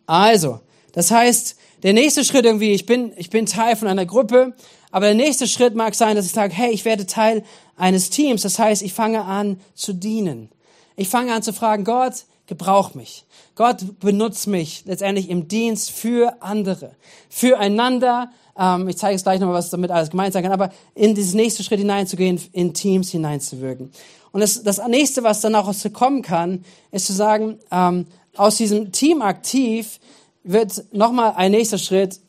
[0.07, 0.61] Also,
[0.93, 4.55] das heißt, der nächste Schritt irgendwie, ich bin, ich bin Teil von einer Gruppe,
[4.91, 7.45] aber der nächste Schritt mag sein, dass ich sage, hey, ich werde Teil
[7.77, 8.43] eines Teams.
[8.43, 10.51] Das heißt, ich fange an zu dienen.
[10.97, 13.25] Ich fange an zu fragen, Gott, gebrauch mich.
[13.55, 16.97] Gott benutzt mich letztendlich im Dienst für andere,
[17.31, 21.15] füreinander, ähm, ich zeige es gleich nochmal, was damit alles gemeint sein kann, aber in
[21.15, 23.91] dieses nächste Schritt hineinzugehen, in Teams hineinzuwirken.
[24.33, 28.93] Und das, das nächste, was dann auch kommen kann, ist zu sagen, ähm, aus diesem
[28.93, 30.01] Team aktiv
[30.43, 32.21] wird nochmal ein nächster Schritt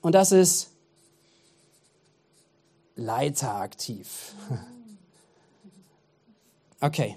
[0.00, 0.70] und das ist
[2.96, 4.34] Leiter aktiv.
[6.78, 7.16] Okay,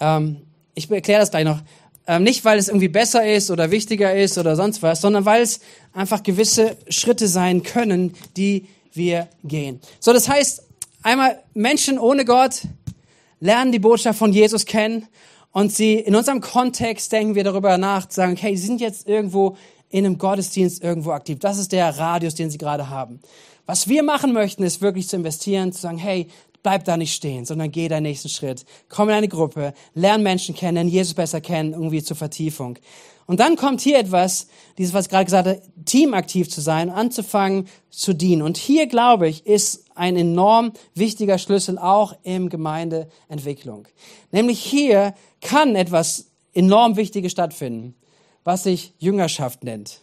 [0.00, 1.60] ähm, ich erkläre das gleich noch.
[2.06, 5.42] Ähm, nicht, weil es irgendwie besser ist oder wichtiger ist oder sonst was, sondern weil
[5.42, 5.60] es
[5.94, 9.80] einfach gewisse Schritte sein können, die wir gehen.
[10.00, 10.62] So, das heißt,
[11.02, 12.62] einmal Menschen ohne Gott
[13.40, 15.06] lernen die Botschaft von Jesus kennen
[15.52, 19.56] und sie in unserem Kontext denken wir darüber nach, sagen, hey, sie sind jetzt irgendwo
[19.88, 21.38] in einem Gottesdienst irgendwo aktiv.
[21.38, 23.20] Das ist der Radius, den sie gerade haben.
[23.64, 26.26] Was wir machen möchten, ist wirklich zu investieren, zu sagen, hey,
[26.64, 28.64] bleib da nicht stehen, sondern geh deinen nächsten Schritt.
[28.88, 32.78] Komm in eine Gruppe, lern Menschen kennen, lern Jesus besser kennen, irgendwie zur Vertiefung.
[33.26, 37.68] Und dann kommt hier etwas, dieses, was ich gerade gesagt habe, teamaktiv zu sein, anzufangen
[37.90, 38.42] zu dienen.
[38.42, 43.86] Und hier, glaube ich, ist ein enorm wichtiger Schlüssel auch im Gemeindeentwicklung.
[44.32, 47.94] Nämlich hier kann etwas enorm Wichtiges stattfinden,
[48.42, 50.00] was sich Jüngerschaft nennt.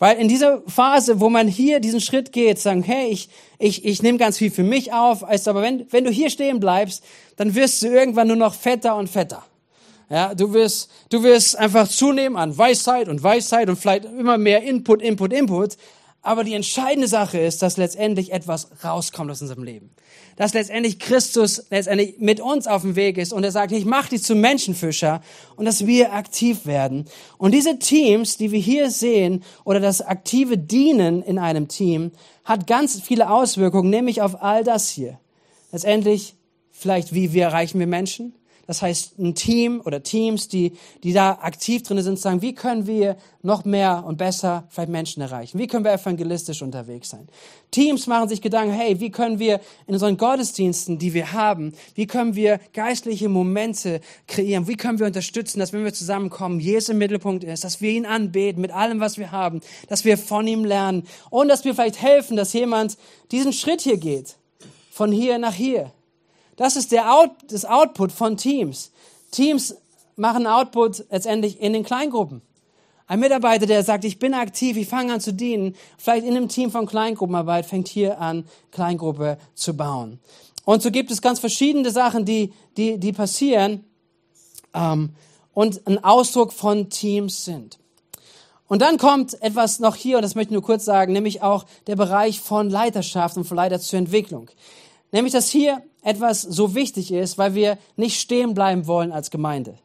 [0.00, 4.02] Weil in dieser Phase, wo man hier diesen Schritt geht, sagen, hey, ich, ich, ich
[4.02, 7.04] nehme ganz viel für mich auf, heißt aber, wenn, wenn du hier stehen bleibst,
[7.36, 9.44] dann wirst du irgendwann nur noch fetter und fetter.
[10.08, 14.62] Ja, du wirst, du wirst einfach zunehmen an Weisheit und Weisheit und vielleicht immer mehr
[14.62, 15.76] Input, Input, Input.
[16.22, 19.90] Aber die entscheidende Sache ist, dass letztendlich etwas rauskommt aus unserem Leben.
[20.36, 24.10] Dass letztendlich Christus letztendlich mit uns auf dem Weg ist und er sagt, ich mache
[24.10, 25.22] dich zum Menschenfischer
[25.56, 27.06] und dass wir aktiv werden.
[27.38, 32.12] Und diese Teams, die wir hier sehen oder das aktive Dienen in einem Team,
[32.44, 35.18] hat ganz viele Auswirkungen, nämlich auf all das hier.
[35.72, 36.34] Letztendlich
[36.70, 38.34] vielleicht, wie wir erreichen wir Menschen?
[38.70, 42.86] Das heißt, ein Team oder Teams, die, die da aktiv drin sind, sagen, wie können
[42.86, 45.58] wir noch mehr und besser vielleicht Menschen erreichen?
[45.58, 47.26] Wie können wir evangelistisch unterwegs sein?
[47.72, 52.06] Teams machen sich Gedanken, hey, wie können wir in unseren Gottesdiensten, die wir haben, wie
[52.06, 54.68] können wir geistliche Momente kreieren?
[54.68, 58.06] Wie können wir unterstützen, dass wenn wir zusammenkommen, Jesus im Mittelpunkt ist, dass wir ihn
[58.06, 62.00] anbeten mit allem, was wir haben, dass wir von ihm lernen und dass wir vielleicht
[62.00, 62.98] helfen, dass jemand
[63.32, 64.36] diesen Schritt hier geht,
[64.92, 65.90] von hier nach hier
[66.60, 68.92] das ist der Out, das Output von Teams.
[69.30, 69.76] Teams
[70.16, 72.42] machen Output letztendlich in den Kleingruppen.
[73.06, 76.48] Ein Mitarbeiter, der sagt, ich bin aktiv, ich fange an zu dienen, vielleicht in einem
[76.48, 80.20] Team von Kleingruppenarbeit, fängt hier an, Kleingruppe zu bauen.
[80.66, 83.82] Und so gibt es ganz verschiedene Sachen, die, die, die passieren
[84.74, 85.14] ähm,
[85.54, 87.78] und ein Ausdruck von Teams sind.
[88.68, 91.64] Und dann kommt etwas noch hier, und das möchte ich nur kurz sagen, nämlich auch
[91.86, 94.50] der Bereich von Leiterschaft und von Leiter zur Entwicklung.
[95.12, 99.78] Nämlich, dass hier etwas so wichtig ist, weil wir nicht stehen bleiben wollen als Gemeinde.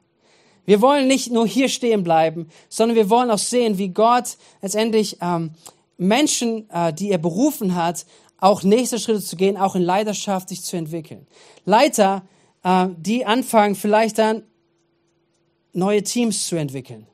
[0.65, 5.17] Wir wollen nicht nur hier stehen bleiben, sondern wir wollen auch sehen, wie Gott letztendlich
[5.21, 5.51] ähm,
[5.97, 8.05] Menschen, äh, die er berufen hat,
[8.37, 11.27] auch nächste Schritte zu gehen, auch in Leiterschaft sich zu entwickeln.
[11.65, 12.23] Leiter,
[12.63, 14.43] äh, die anfangen, vielleicht dann
[15.73, 17.07] neue Teams zu entwickeln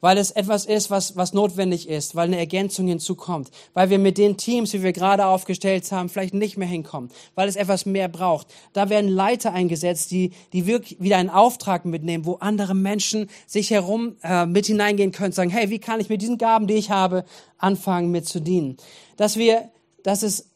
[0.00, 4.18] weil es etwas ist, was, was notwendig ist, weil eine Ergänzung hinzukommt, weil wir mit
[4.18, 8.08] den Teams, wie wir gerade aufgestellt haben, vielleicht nicht mehr hinkommen, weil es etwas mehr
[8.08, 8.46] braucht.
[8.72, 13.70] Da werden Leiter eingesetzt, die, die wirklich wieder einen Auftrag mitnehmen, wo andere Menschen sich
[13.70, 16.90] herum äh, mit hineingehen können, sagen, hey, wie kann ich mit diesen Gaben, die ich
[16.90, 17.24] habe,
[17.58, 18.76] anfangen mit zu dienen?
[19.16, 19.70] Dass wir,
[20.02, 20.46] dass es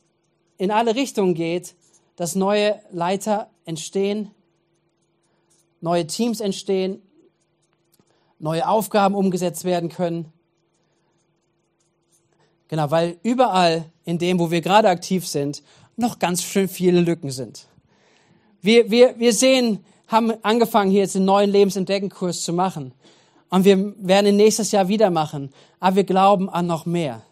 [0.59, 1.75] in alle Richtungen geht,
[2.17, 4.31] dass neue Leiter entstehen,
[5.81, 7.03] neue Teams entstehen,
[8.43, 10.31] neue Aufgaben umgesetzt werden können.
[12.69, 15.63] Genau, weil überall in dem, wo wir gerade aktiv sind,
[15.97, 17.67] noch ganz schön viele Lücken sind.
[18.61, 22.93] Wir, wir, wir sehen, haben angefangen, hier jetzt einen neuen Lebensentdeckenkurs zu machen.
[23.49, 25.53] Und wir werden ihn nächstes Jahr wieder machen.
[25.79, 27.23] Aber wir glauben an noch mehr.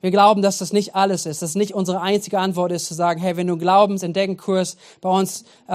[0.00, 3.20] Wir glauben, dass das nicht alles ist, dass nicht unsere einzige Antwort ist zu sagen,
[3.20, 5.72] hey, wenn du einen Glaubensentdeckenkurs bei uns, äh,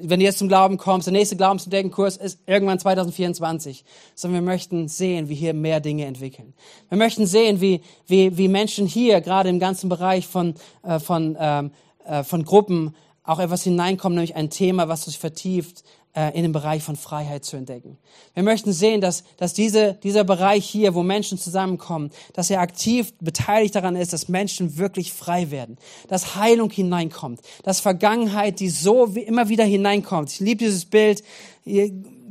[0.00, 4.88] wenn du jetzt zum Glauben kommst, der nächste Glaubensentdeckenkurs ist irgendwann 2024, sondern wir möchten
[4.88, 6.54] sehen, wie hier mehr Dinge entwickeln.
[6.88, 11.36] Wir möchten sehen, wie, wie, wie Menschen hier, gerade im ganzen Bereich von, äh, von,
[11.38, 11.70] ähm,
[12.06, 12.94] äh, von Gruppen,
[13.24, 17.44] auch etwas hineinkommen, nämlich ein Thema, was sich vertieft äh, in den Bereich von Freiheit
[17.44, 17.98] zu entdecken.
[18.34, 23.12] Wir möchten sehen, dass, dass diese, dieser Bereich hier, wo Menschen zusammenkommen, dass er aktiv
[23.20, 29.14] beteiligt daran ist, dass Menschen wirklich frei werden, dass Heilung hineinkommt, dass Vergangenheit, die so
[29.14, 30.32] wie immer wieder hineinkommt.
[30.32, 31.22] Ich liebe dieses Bild.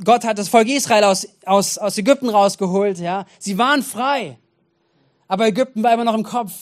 [0.04, 3.26] Gott hat das Volk Israel aus, aus, aus Ägypten rausgeholt, ja.
[3.38, 4.38] Sie waren frei.
[5.28, 6.52] Aber Ägypten war immer noch im Kopf.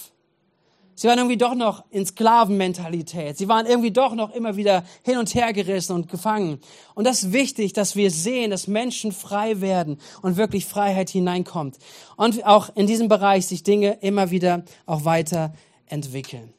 [0.99, 3.39] Sie waren irgendwie doch noch in Sklavenmentalität.
[3.39, 6.59] Sie waren irgendwie doch noch immer wieder hin und her gerissen und gefangen.
[6.97, 11.79] Und das ist wichtig, dass wir sehen, dass Menschen frei werden und wirklich Freiheit hineinkommt.
[12.17, 15.55] Und auch in diesem Bereich sich Dinge immer wieder auch weiter
[15.87, 16.53] entwickeln.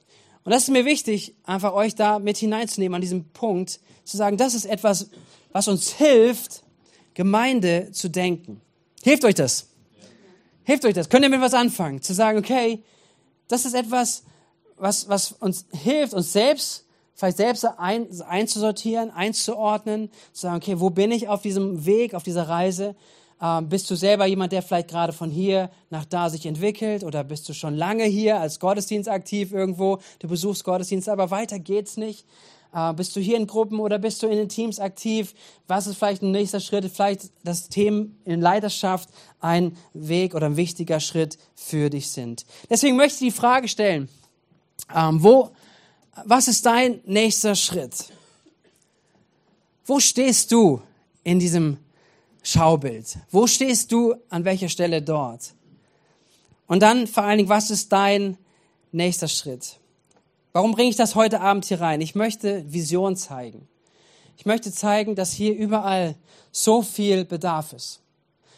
[0.45, 4.37] Und das ist mir wichtig, einfach euch da mit hineinzunehmen an diesem Punkt, zu sagen,
[4.37, 5.09] das ist etwas,
[5.51, 6.63] was uns hilft,
[7.13, 8.61] Gemeinde zu denken.
[9.03, 9.67] Hilft euch das?
[10.63, 11.09] Hilft euch das?
[11.09, 12.01] Könnt ihr mit was anfangen?
[12.01, 12.81] Zu sagen, okay,
[13.49, 14.23] das ist etwas,
[14.77, 20.89] was, was uns hilft, uns selbst, vielleicht selbst ein, einzusortieren, einzuordnen, zu sagen, okay, wo
[20.89, 22.95] bin ich auf diesem Weg, auf dieser Reise?
[23.41, 27.23] Ähm, bist du selber jemand, der vielleicht gerade von hier nach da sich entwickelt oder
[27.23, 29.99] bist du schon lange hier als Gottesdienst aktiv irgendwo?
[30.19, 32.25] Du besuchst Gottesdienst, aber weiter geht's nicht.
[32.73, 35.33] Äh, bist du hier in Gruppen oder bist du in den Teams aktiv?
[35.67, 36.89] Was ist vielleicht ein nächster Schritt?
[36.91, 42.45] Vielleicht das Thema in Leidenschaft ein Weg oder ein wichtiger Schritt für dich sind.
[42.69, 44.09] Deswegen möchte ich die Frage stellen,
[44.93, 45.51] ähm, wo,
[46.25, 48.11] was ist dein nächster Schritt?
[49.85, 50.81] Wo stehst du
[51.23, 51.77] in diesem
[52.43, 53.17] Schaubild?
[53.31, 55.53] Wo stehst du an welcher Stelle dort?
[56.67, 58.37] Und dann vor allen Dingen, was ist dein
[58.91, 59.79] nächster Schritt?
[60.51, 62.01] Warum bringe ich das heute Abend hier rein?
[62.01, 63.67] Ich möchte Vision zeigen.
[64.35, 66.15] Ich möchte zeigen, dass hier überall
[66.51, 68.01] so viel Bedarf ist.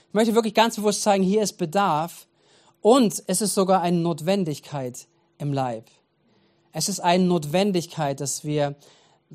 [0.07, 2.27] Ich möchte wirklich ganz bewusst zeigen, hier ist Bedarf
[2.81, 5.85] und es ist sogar eine Notwendigkeit im Leib.
[6.71, 8.75] Es ist eine Notwendigkeit, dass wir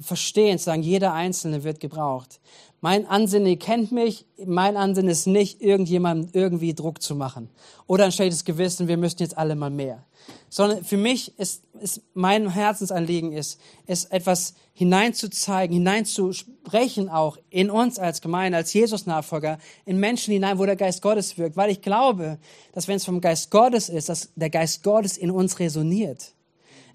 [0.01, 2.41] verstehen, zu sagen, jeder Einzelne wird gebraucht.
[2.87, 7.51] Mein Ansinnen, ihr kennt mich, mein Ansinnen ist nicht, irgendjemandem irgendwie Druck zu machen
[7.89, 10.05] oder ein schlechtes Gewissen, wir müssen jetzt alle mal mehr.
[10.51, 17.99] Sondern für mich ist, ist mein Herzensanliegen ist, ist etwas hineinzuzeigen, hineinzusprechen auch in uns
[17.99, 21.57] als Gemeinde, als Jesus-Nachfolger, in Menschen hinein, wo der Geist Gottes wirkt.
[21.57, 22.39] Weil ich glaube,
[22.73, 26.36] dass wenn es vom Geist Gottes ist, dass der Geist Gottes in uns resoniert.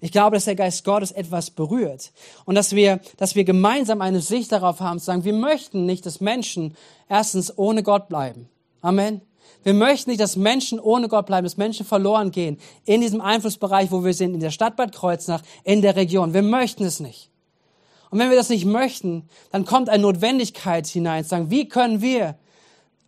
[0.02, 2.10] Ich glaube, dass der Geist Gottes etwas berührt
[2.44, 6.04] und dass wir, dass wir gemeinsam eine Sicht darauf haben, zu sagen, wir möchten nicht,
[6.04, 6.76] dass Menschen
[7.08, 8.48] erstens ohne Gott bleiben.
[8.80, 9.20] Amen.
[9.62, 13.92] Wir möchten nicht, dass Menschen ohne Gott bleiben, dass Menschen verloren gehen in diesem Einflussbereich,
[13.92, 16.34] wo wir sind, in der Stadt Bad Kreuznach, in der Region.
[16.34, 17.30] Wir möchten es nicht.
[18.10, 22.02] Und wenn wir das nicht möchten, dann kommt eine Notwendigkeit hinein, zu sagen, wie können
[22.02, 22.34] wir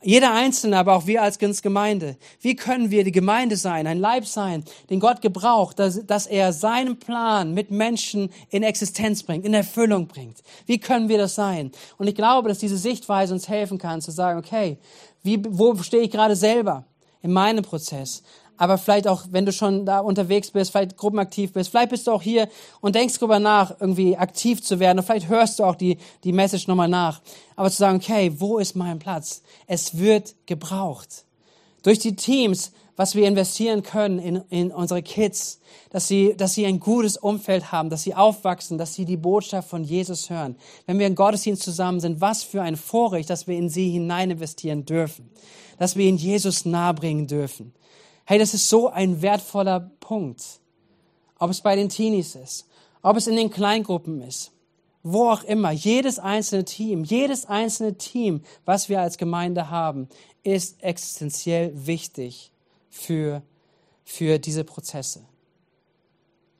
[0.04, 2.16] jeder Einzelne, aber auch wir als Gemeinde.
[2.40, 6.52] Wie können wir die Gemeinde sein, ein Leib sein, den Gott gebraucht, dass, dass er
[6.52, 10.42] seinen Plan mit Menschen in Existenz bringt, in Erfüllung bringt?
[10.66, 11.72] Wie können wir das sein?
[11.96, 14.78] Und ich glaube, dass diese Sichtweise uns helfen kann, zu sagen, okay,
[15.22, 16.84] wie, wo stehe ich gerade selber
[17.22, 18.22] in meinem Prozess?
[18.56, 22.12] Aber vielleicht auch, wenn du schon da unterwegs bist, vielleicht gruppenaktiv bist, vielleicht bist du
[22.12, 22.48] auch hier
[22.80, 26.32] und denkst darüber nach, irgendwie aktiv zu werden und vielleicht hörst du auch die, die
[26.32, 27.20] Message nochmal nach.
[27.56, 29.42] Aber zu sagen, okay, wo ist mein Platz?
[29.66, 31.24] Es wird gebraucht.
[31.82, 36.64] Durch die Teams, was wir investieren können in, in unsere Kids, dass sie, dass sie
[36.64, 40.56] ein gutes Umfeld haben, dass sie aufwachsen, dass sie die Botschaft von Jesus hören.
[40.86, 44.30] Wenn wir in Gottesdienst zusammen sind, was für ein Vorrecht, dass wir in sie hinein
[44.30, 45.30] investieren dürfen,
[45.78, 47.74] dass wir ihn Jesus nahebringen dürfen.
[48.26, 50.42] Hey, das ist so ein wertvoller Punkt.
[51.38, 52.66] Ob es bei den Teenies ist,
[53.02, 54.52] ob es in den Kleingruppen ist,
[55.02, 60.08] wo auch immer, jedes einzelne Team, jedes einzelne Team, was wir als Gemeinde haben,
[60.42, 62.50] ist existenziell wichtig
[62.88, 63.42] für,
[64.04, 65.26] für diese Prozesse.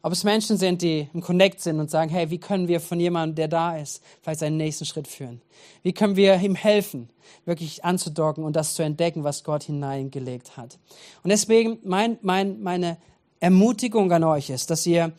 [0.04, 3.00] Ob es Menschen sind, die im Connect sind und sagen, hey, wie können wir von
[3.00, 5.40] jemandem, der da ist, vielleicht seinen nächsten Schritt führen?
[5.82, 7.08] Wie können wir ihm helfen,
[7.46, 10.78] wirklich anzudocken und das zu entdecken, was Gott hineingelegt hat?
[11.22, 12.98] Und deswegen mein, mein, meine
[13.40, 15.12] Ermutigung an euch ist, dass ihr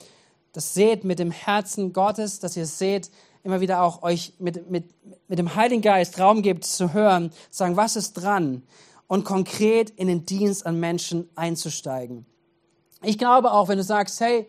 [0.53, 3.09] das seht mit dem Herzen Gottes, dass ihr seht
[3.43, 4.83] immer wieder auch euch mit, mit,
[5.27, 8.61] mit dem Heiligen Geist Raum gebt zu hören, zu sagen, was ist dran
[9.07, 12.27] und konkret in den Dienst an Menschen einzusteigen.
[13.01, 14.47] Ich glaube auch, wenn du sagst, hey,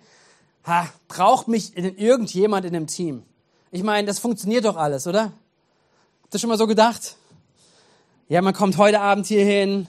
[0.66, 3.22] ha, braucht mich irgendjemand in dem Team?
[3.70, 5.32] Ich meine, das funktioniert doch alles, oder?
[6.22, 7.16] Habt ihr schon mal so gedacht?
[8.28, 9.86] Ja, man kommt heute Abend hier hin,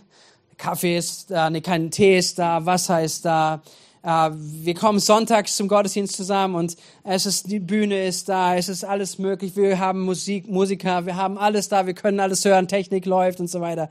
[0.58, 3.62] Kaffee ist da, nee, kein Tee ist da, Wasser ist da.
[4.04, 8.70] Äh, wir kommen sonntags zum Gottesdienst zusammen und es ist, die Bühne ist da, es
[8.70, 9.56] ist alles möglich.
[9.56, 13.50] Wir haben Musik, Musiker, wir haben alles da, wir können alles hören, Technik läuft und
[13.50, 13.90] so weiter.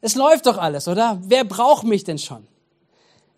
[0.00, 1.18] Es läuft doch alles, oder?
[1.22, 2.46] Wer braucht mich denn schon?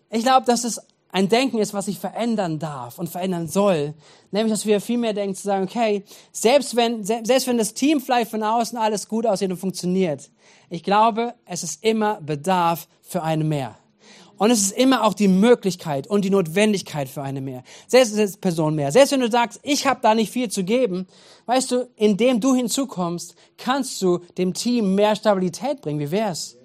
[0.09, 3.95] Ich glaube, dass es ein Denken ist, was sich verändern darf und verändern soll.
[4.31, 7.99] Nämlich, dass wir viel mehr denken, zu sagen, okay, selbst wenn, selbst wenn das Team
[7.99, 10.29] vielleicht von außen alles gut aussieht und funktioniert,
[10.69, 13.75] ich glaube, es ist immer Bedarf für eine mehr.
[14.37, 17.61] Und es ist immer auch die Möglichkeit und die Notwendigkeit für eine mehr.
[17.87, 18.89] Selbst als Person mehr.
[18.91, 21.07] Selbst wenn du sagst, ich habe da nicht viel zu geben,
[21.45, 25.99] weißt du, indem du hinzukommst, kannst du dem Team mehr Stabilität bringen.
[25.99, 26.58] Wie wär's?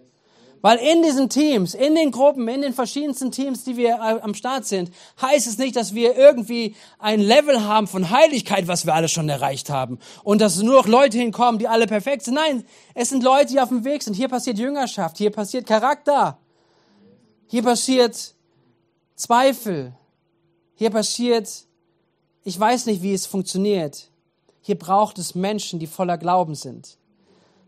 [0.65, 4.33] Weil in diesen Teams, in den Gruppen, in den verschiedensten Teams, die wir äh, am
[4.33, 8.95] Start sind, heißt es nicht, dass wir irgendwie ein Level haben von Heiligkeit, was wir
[8.95, 9.99] alle schon erreicht haben.
[10.23, 12.37] Und dass nur noch Leute hinkommen, die alle perfekt sind.
[12.37, 14.15] Nein, es sind Leute, die auf dem Weg sind.
[14.15, 16.39] Hier passiert Jüngerschaft, hier passiert Charakter.
[17.47, 18.35] Hier passiert
[19.17, 19.93] Zweifel.
[20.77, 21.67] Hier passiert,
[22.43, 24.09] ich weiß nicht, wie es funktioniert.
[24.63, 26.97] Hier braucht es Menschen, die voller Glauben sind.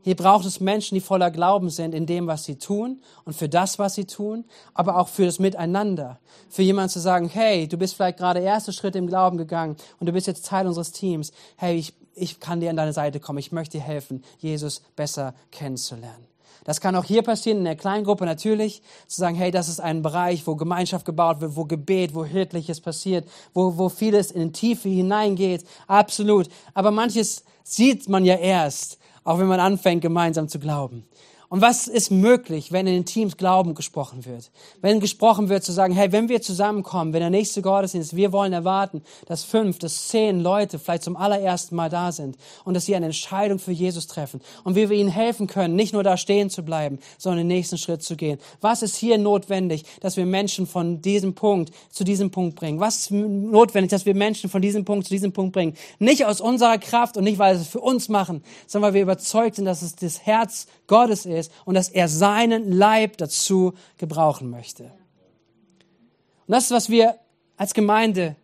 [0.06, 3.48] Hier braucht es Menschen, die voller Glauben sind in dem, was sie tun und für
[3.48, 6.20] das, was sie tun, aber auch für das Miteinander.
[6.48, 10.06] Für jemanden zu sagen, hey, du bist vielleicht gerade erste Schritte im Glauben gegangen und
[10.06, 11.32] du bist jetzt Teil unseres Teams.
[11.56, 13.40] Hey, ich, ich kann dir an deine Seite kommen.
[13.40, 16.28] Ich möchte dir helfen, Jesus besser kennenzulernen.
[16.62, 20.02] Das kann auch hier passieren, in der Kleingruppe natürlich, zu sagen, hey, das ist ein
[20.02, 24.52] Bereich, wo Gemeinschaft gebaut wird, wo Gebet, wo Hirtliches passiert, wo, wo vieles in die
[24.52, 25.64] Tiefe hineingeht.
[25.88, 26.48] Absolut.
[26.74, 31.04] Aber manches sieht man ja erst, auch wenn man anfängt, gemeinsam zu glauben.
[31.48, 34.50] Und was ist möglich, wenn in den Teams Glauben gesprochen wird?
[34.80, 38.52] Wenn gesprochen wird zu sagen, hey, wenn wir zusammenkommen, wenn der nächste Gottesdienst, wir wollen
[38.52, 42.96] erwarten, dass fünf, dass zehn Leute vielleicht zum allerersten Mal da sind und dass sie
[42.96, 46.50] eine Entscheidung für Jesus treffen und wie wir ihnen helfen können, nicht nur da stehen
[46.50, 48.38] zu bleiben, sondern den nächsten Schritt zu gehen.
[48.60, 52.80] Was ist hier notwendig, dass wir Menschen von diesem Punkt zu diesem Punkt bringen?
[52.80, 55.76] Was ist notwendig, dass wir Menschen von diesem Punkt zu diesem Punkt bringen?
[56.00, 59.02] Nicht aus unserer Kraft und nicht, weil wir es für uns machen, sondern weil wir
[59.02, 64.50] überzeugt sind, dass es das Herz Gottes ist und dass er seinen Leib dazu gebrauchen
[64.50, 64.84] möchte.
[64.84, 67.18] Und das ist, was wir
[67.56, 68.36] als Gemeinde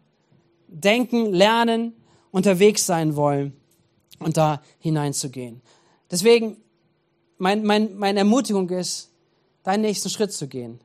[0.67, 1.95] denken, lernen,
[2.31, 3.57] unterwegs sein wollen
[4.19, 5.61] und da hineinzugehen.
[6.11, 6.57] Deswegen,
[7.39, 9.11] mein, mein, meine Ermutigung ist,
[9.63, 10.81] deinen nächsten Schritt zu gehen.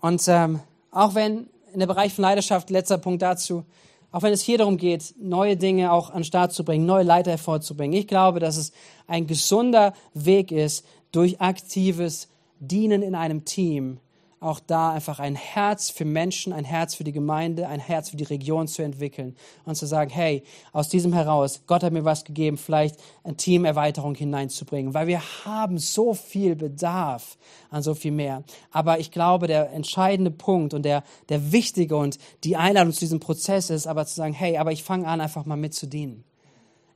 [0.00, 0.60] Und ähm,
[0.90, 3.64] auch wenn in der Bereich von Leidenschaft, letzter Punkt dazu,
[4.12, 7.02] auch wenn es hier darum geht, neue Dinge auch an den Start zu bringen, neue
[7.02, 7.98] Leiter hervorzubringen.
[7.98, 8.72] Ich glaube, dass es
[9.06, 12.28] ein gesunder Weg ist, durch aktives
[12.60, 13.98] Dienen in einem Team
[14.42, 18.16] auch da einfach ein Herz für Menschen, ein Herz für die Gemeinde, ein Herz für
[18.16, 22.24] die Region zu entwickeln und zu sagen, hey, aus diesem heraus, Gott hat mir was
[22.24, 27.38] gegeben, vielleicht eine Teamerweiterung hineinzubringen, weil wir haben so viel Bedarf
[27.70, 28.42] an so viel mehr.
[28.70, 33.20] Aber ich glaube, der entscheidende Punkt und der, der wichtige und die Einladung zu diesem
[33.20, 36.24] Prozess ist aber zu sagen, hey, aber ich fange an, einfach mal mit zu dienen.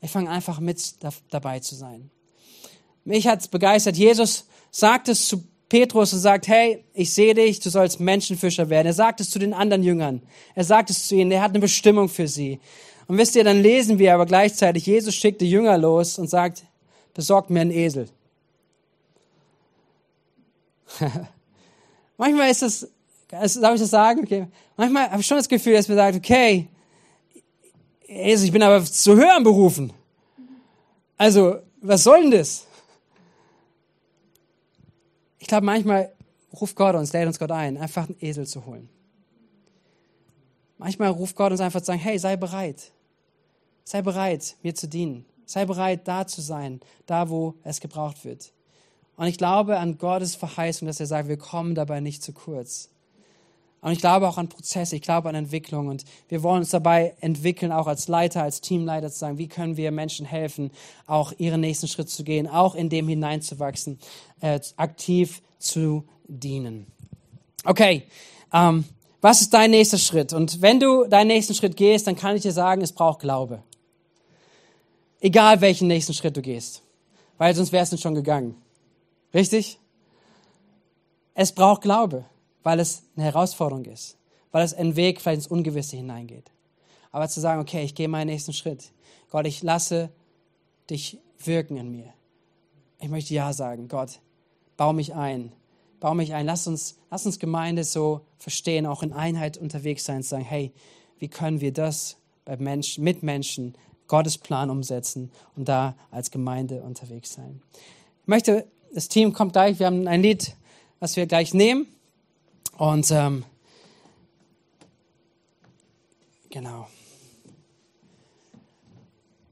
[0.01, 2.11] Ich fange einfach mit da, dabei zu sein.
[3.05, 3.97] Mich hat's begeistert.
[3.97, 8.87] Jesus sagt es zu Petrus und sagt, hey, ich sehe dich, du sollst Menschenfischer werden.
[8.87, 10.23] Er sagt es zu den anderen Jüngern.
[10.55, 12.61] Er sagt es zu ihnen, er hat eine Bestimmung für sie.
[13.09, 16.65] Und wisst ihr, dann lesen wir aber gleichzeitig, Jesus schickt die Jünger los und sagt,
[17.15, 18.09] besorgt mir einen Esel.
[22.17, 22.89] Manchmal ist es,
[23.29, 24.21] darf ich das sagen?
[24.23, 24.47] Okay.
[24.77, 26.69] Manchmal habe ich schon das Gefühl, dass mir sagt, okay,
[28.07, 29.93] Jesus, ich bin aber zu hören berufen.
[31.19, 32.66] Also, was soll denn das?
[35.47, 36.13] Ich glaube, manchmal
[36.61, 38.89] ruft Gott uns, lädt uns Gott ein, einfach einen Esel zu holen.
[40.77, 42.91] Manchmal ruft Gott uns einfach zu sagen, hey, sei bereit.
[43.85, 45.25] Sei bereit, mir zu dienen.
[45.45, 48.51] Sei bereit, da zu sein, da, wo es gebraucht wird.
[49.15, 52.91] Und ich glaube an Gottes Verheißung, dass er sagt, wir kommen dabei nicht zu kurz.
[53.81, 55.89] Und ich glaube auch an Prozesse, ich glaube an Entwicklung.
[55.89, 59.77] Und wir wollen uns dabei entwickeln, auch als Leiter, als Teamleiter zu sagen, wie können
[59.77, 60.71] wir Menschen helfen,
[61.07, 63.99] auch ihren nächsten Schritt zu gehen, auch in dem hineinzuwachsen,
[64.41, 66.87] äh, aktiv zu dienen.
[67.65, 68.05] Okay,
[68.53, 68.85] ähm,
[69.21, 70.33] was ist dein nächster Schritt?
[70.33, 73.63] Und wenn du deinen nächsten Schritt gehst, dann kann ich dir sagen, es braucht Glaube.
[75.21, 76.83] Egal welchen nächsten Schritt du gehst.
[77.39, 78.55] Weil sonst wärst du schon gegangen.
[79.35, 79.79] Richtig?
[81.35, 82.25] Es braucht Glaube
[82.67, 84.17] weil es eine Herausforderung ist,
[84.51, 86.51] weil es ein Weg vielleicht ins Ungewisse hineingeht.
[87.13, 88.91] aber zu sagen, okay, ich gehe meinen nächsten Schritt.
[89.31, 90.11] Gott, ich lasse
[90.91, 92.13] dich wirken in mir.
[92.99, 93.87] Ich möchte Ja sagen.
[93.87, 94.19] Gott,
[94.77, 95.53] bau mich ein.
[96.01, 96.45] Bau mich ein.
[96.45, 100.73] Lass uns, lass uns Gemeinde so verstehen, auch in Einheit unterwegs sein, zu sagen, hey,
[101.21, 103.77] wie können wir das bei Menschen, mit Menschen,
[104.09, 107.63] Gottes Plan umsetzen und da als Gemeinde unterwegs sein.
[108.23, 110.57] Ich möchte, das Team kommt gleich, wir haben ein Lied,
[110.99, 111.87] was wir gleich nehmen.
[112.79, 113.45] Und ähm,
[116.51, 116.89] genau.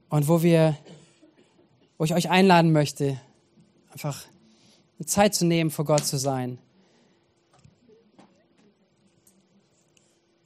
[0.09, 0.77] Und wo wir,
[1.97, 3.19] wo ich euch einladen möchte,
[3.89, 4.25] einfach
[4.99, 6.59] eine Zeit zu nehmen, vor Gott zu sein.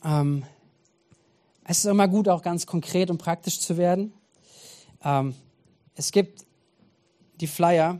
[0.03, 0.45] Ähm,
[1.65, 4.13] es ist immer gut, auch ganz konkret und praktisch zu werden.
[5.03, 5.35] Ähm,
[5.95, 6.45] es gibt
[7.41, 7.99] die Flyer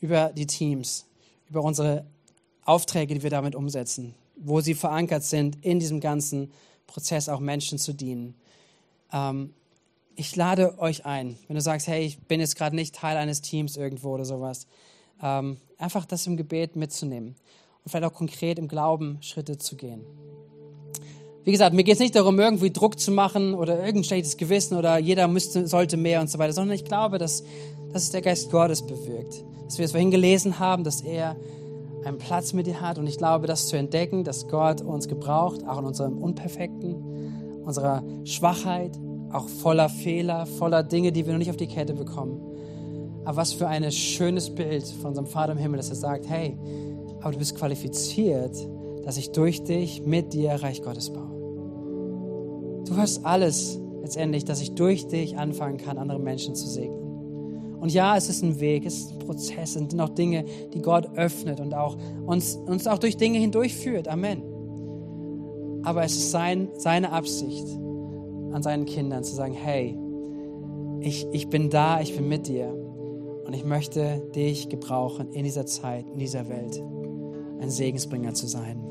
[0.00, 1.06] über die Teams,
[1.48, 2.06] über unsere
[2.64, 6.52] Aufträge, die wir damit umsetzen, wo sie verankert sind, in diesem ganzen
[6.86, 8.34] Prozess auch Menschen zu dienen.
[9.12, 9.54] Ähm,
[10.16, 13.40] ich lade euch ein, wenn du sagst, hey, ich bin jetzt gerade nicht Teil eines
[13.40, 14.66] Teams irgendwo oder sowas,
[15.22, 17.36] ähm, einfach das im Gebet mitzunehmen
[17.84, 20.04] und vielleicht auch konkret im Glauben Schritte zu gehen.
[21.44, 24.78] Wie gesagt, mir geht es nicht darum, irgendwie Druck zu machen oder irgendein schlechtes Gewissen
[24.78, 27.44] oder jeder müsste, sollte mehr und so weiter, sondern ich glaube, dass,
[27.92, 29.44] dass es der Geist Gottes bewirkt.
[29.66, 31.36] Dass wir es vorhin gelesen haben, dass er
[32.04, 32.98] einen Platz mit dir hat.
[32.98, 38.02] Und ich glaube, das zu entdecken, dass Gott uns gebraucht, auch in unserem Unperfekten, unserer
[38.24, 38.98] Schwachheit,
[39.32, 42.40] auch voller Fehler, voller Dinge, die wir noch nicht auf die Kette bekommen.
[43.24, 46.56] Aber was für ein schönes Bild von unserem Vater im Himmel, dass er sagt, hey,
[47.20, 48.54] aber du bist qualifiziert,
[49.04, 52.84] dass ich durch dich mit dir Reich Gottes baue.
[52.86, 57.03] Du hast alles letztendlich, dass ich durch dich anfangen kann, andere Menschen zu segnen.
[57.84, 60.80] Und ja, es ist ein Weg, es ist ein Prozess, es sind auch Dinge, die
[60.80, 64.08] Gott öffnet und auch uns, uns auch durch Dinge hindurchführt.
[64.08, 64.42] Amen.
[65.82, 67.66] Aber es ist sein, seine Absicht
[68.52, 69.98] an seinen Kindern zu sagen, hey,
[71.00, 72.72] ich, ich bin da, ich bin mit dir
[73.44, 76.82] und ich möchte dich gebrauchen in dieser Zeit, in dieser Welt,
[77.60, 78.82] ein Segensbringer zu sein.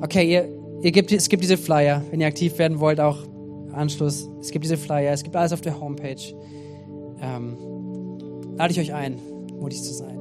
[0.00, 0.48] Okay, ihr,
[0.80, 3.18] ihr gibt, es gibt diese Flyer, wenn ihr aktiv werden wollt, auch
[3.74, 4.28] Anschluss.
[4.40, 6.34] Es gibt diese Flyer, es gibt alles auf der Homepage.
[7.20, 7.56] Ähm,
[8.56, 9.18] lade ich euch ein,
[9.60, 10.18] mutig zu sein.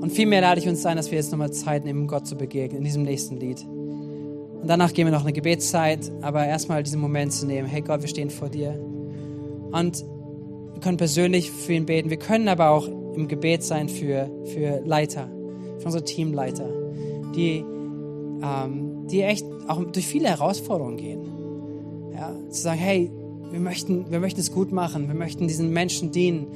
[0.00, 2.78] Und vielmehr lade ich uns ein, dass wir jetzt nochmal Zeit nehmen, Gott zu begegnen
[2.78, 3.64] in diesem nächsten Lied.
[3.64, 8.02] Und danach gehen wir noch eine Gebetszeit, aber erstmal diesen Moment zu nehmen, hey Gott,
[8.02, 8.78] wir stehen vor dir.
[9.72, 10.04] Und
[10.72, 12.10] wir können persönlich für ihn beten.
[12.10, 15.28] Wir können aber auch im Gebet sein für, für Leiter,
[15.78, 16.68] für unsere Teamleiter,
[17.34, 17.64] die,
[18.42, 21.37] ähm, die echt auch durch viele Herausforderungen gehen.
[22.18, 23.12] Ja, zu sagen, hey,
[23.52, 26.48] wir möchten, wir möchten es gut machen, wir möchten diesen Menschen dienen,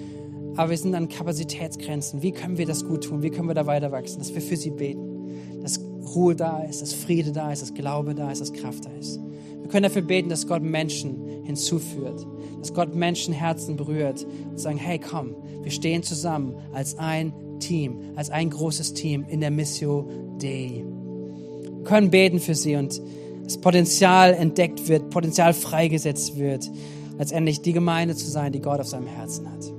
[0.57, 2.21] aber wir sind an Kapazitätsgrenzen.
[2.21, 3.23] Wie können wir das gut tun?
[3.23, 4.19] Wie können wir da weiter wachsen?
[4.19, 5.79] Dass wir für sie beten, dass
[6.17, 9.21] Ruhe da ist, dass Friede da ist, dass Glaube da ist, dass Kraft da ist.
[9.61, 12.27] Wir können dafür beten, dass Gott Menschen hinzuführt,
[12.59, 18.01] dass Gott Menschen Herzen berührt und sagen, hey, komm, wir stehen zusammen als ein Team,
[18.17, 20.11] als ein großes Team in der Missio
[20.41, 20.85] Dei.
[20.85, 23.01] Wir können beten für sie und
[23.45, 26.70] das Potenzial entdeckt wird, Potenzial freigesetzt wird,
[27.18, 29.72] letztendlich die Gemeinde zu sein, die Gott auf seinem Herzen hat.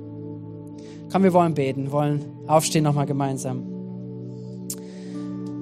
[1.10, 3.62] Komm, wir wollen beten, wollen aufstehen nochmal gemeinsam.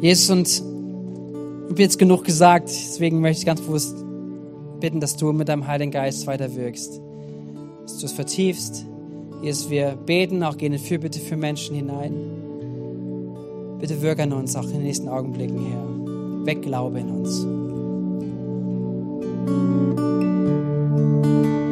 [0.01, 3.97] Jesus, und ich habe jetzt genug gesagt, deswegen möchte ich ganz bewusst
[4.81, 7.01] bitten, dass du mit deinem Heiligen Geist weiter wirkst,
[7.83, 8.85] dass du es vertiefst.
[9.43, 12.15] Jesus, wir beten, auch gehen in Fürbitte für Menschen hinein.
[13.79, 16.47] Bitte wirke an uns auch in den nächsten Augenblicken, Herr.
[16.47, 17.62] Wegglaube in uns.
[19.45, 20.52] Música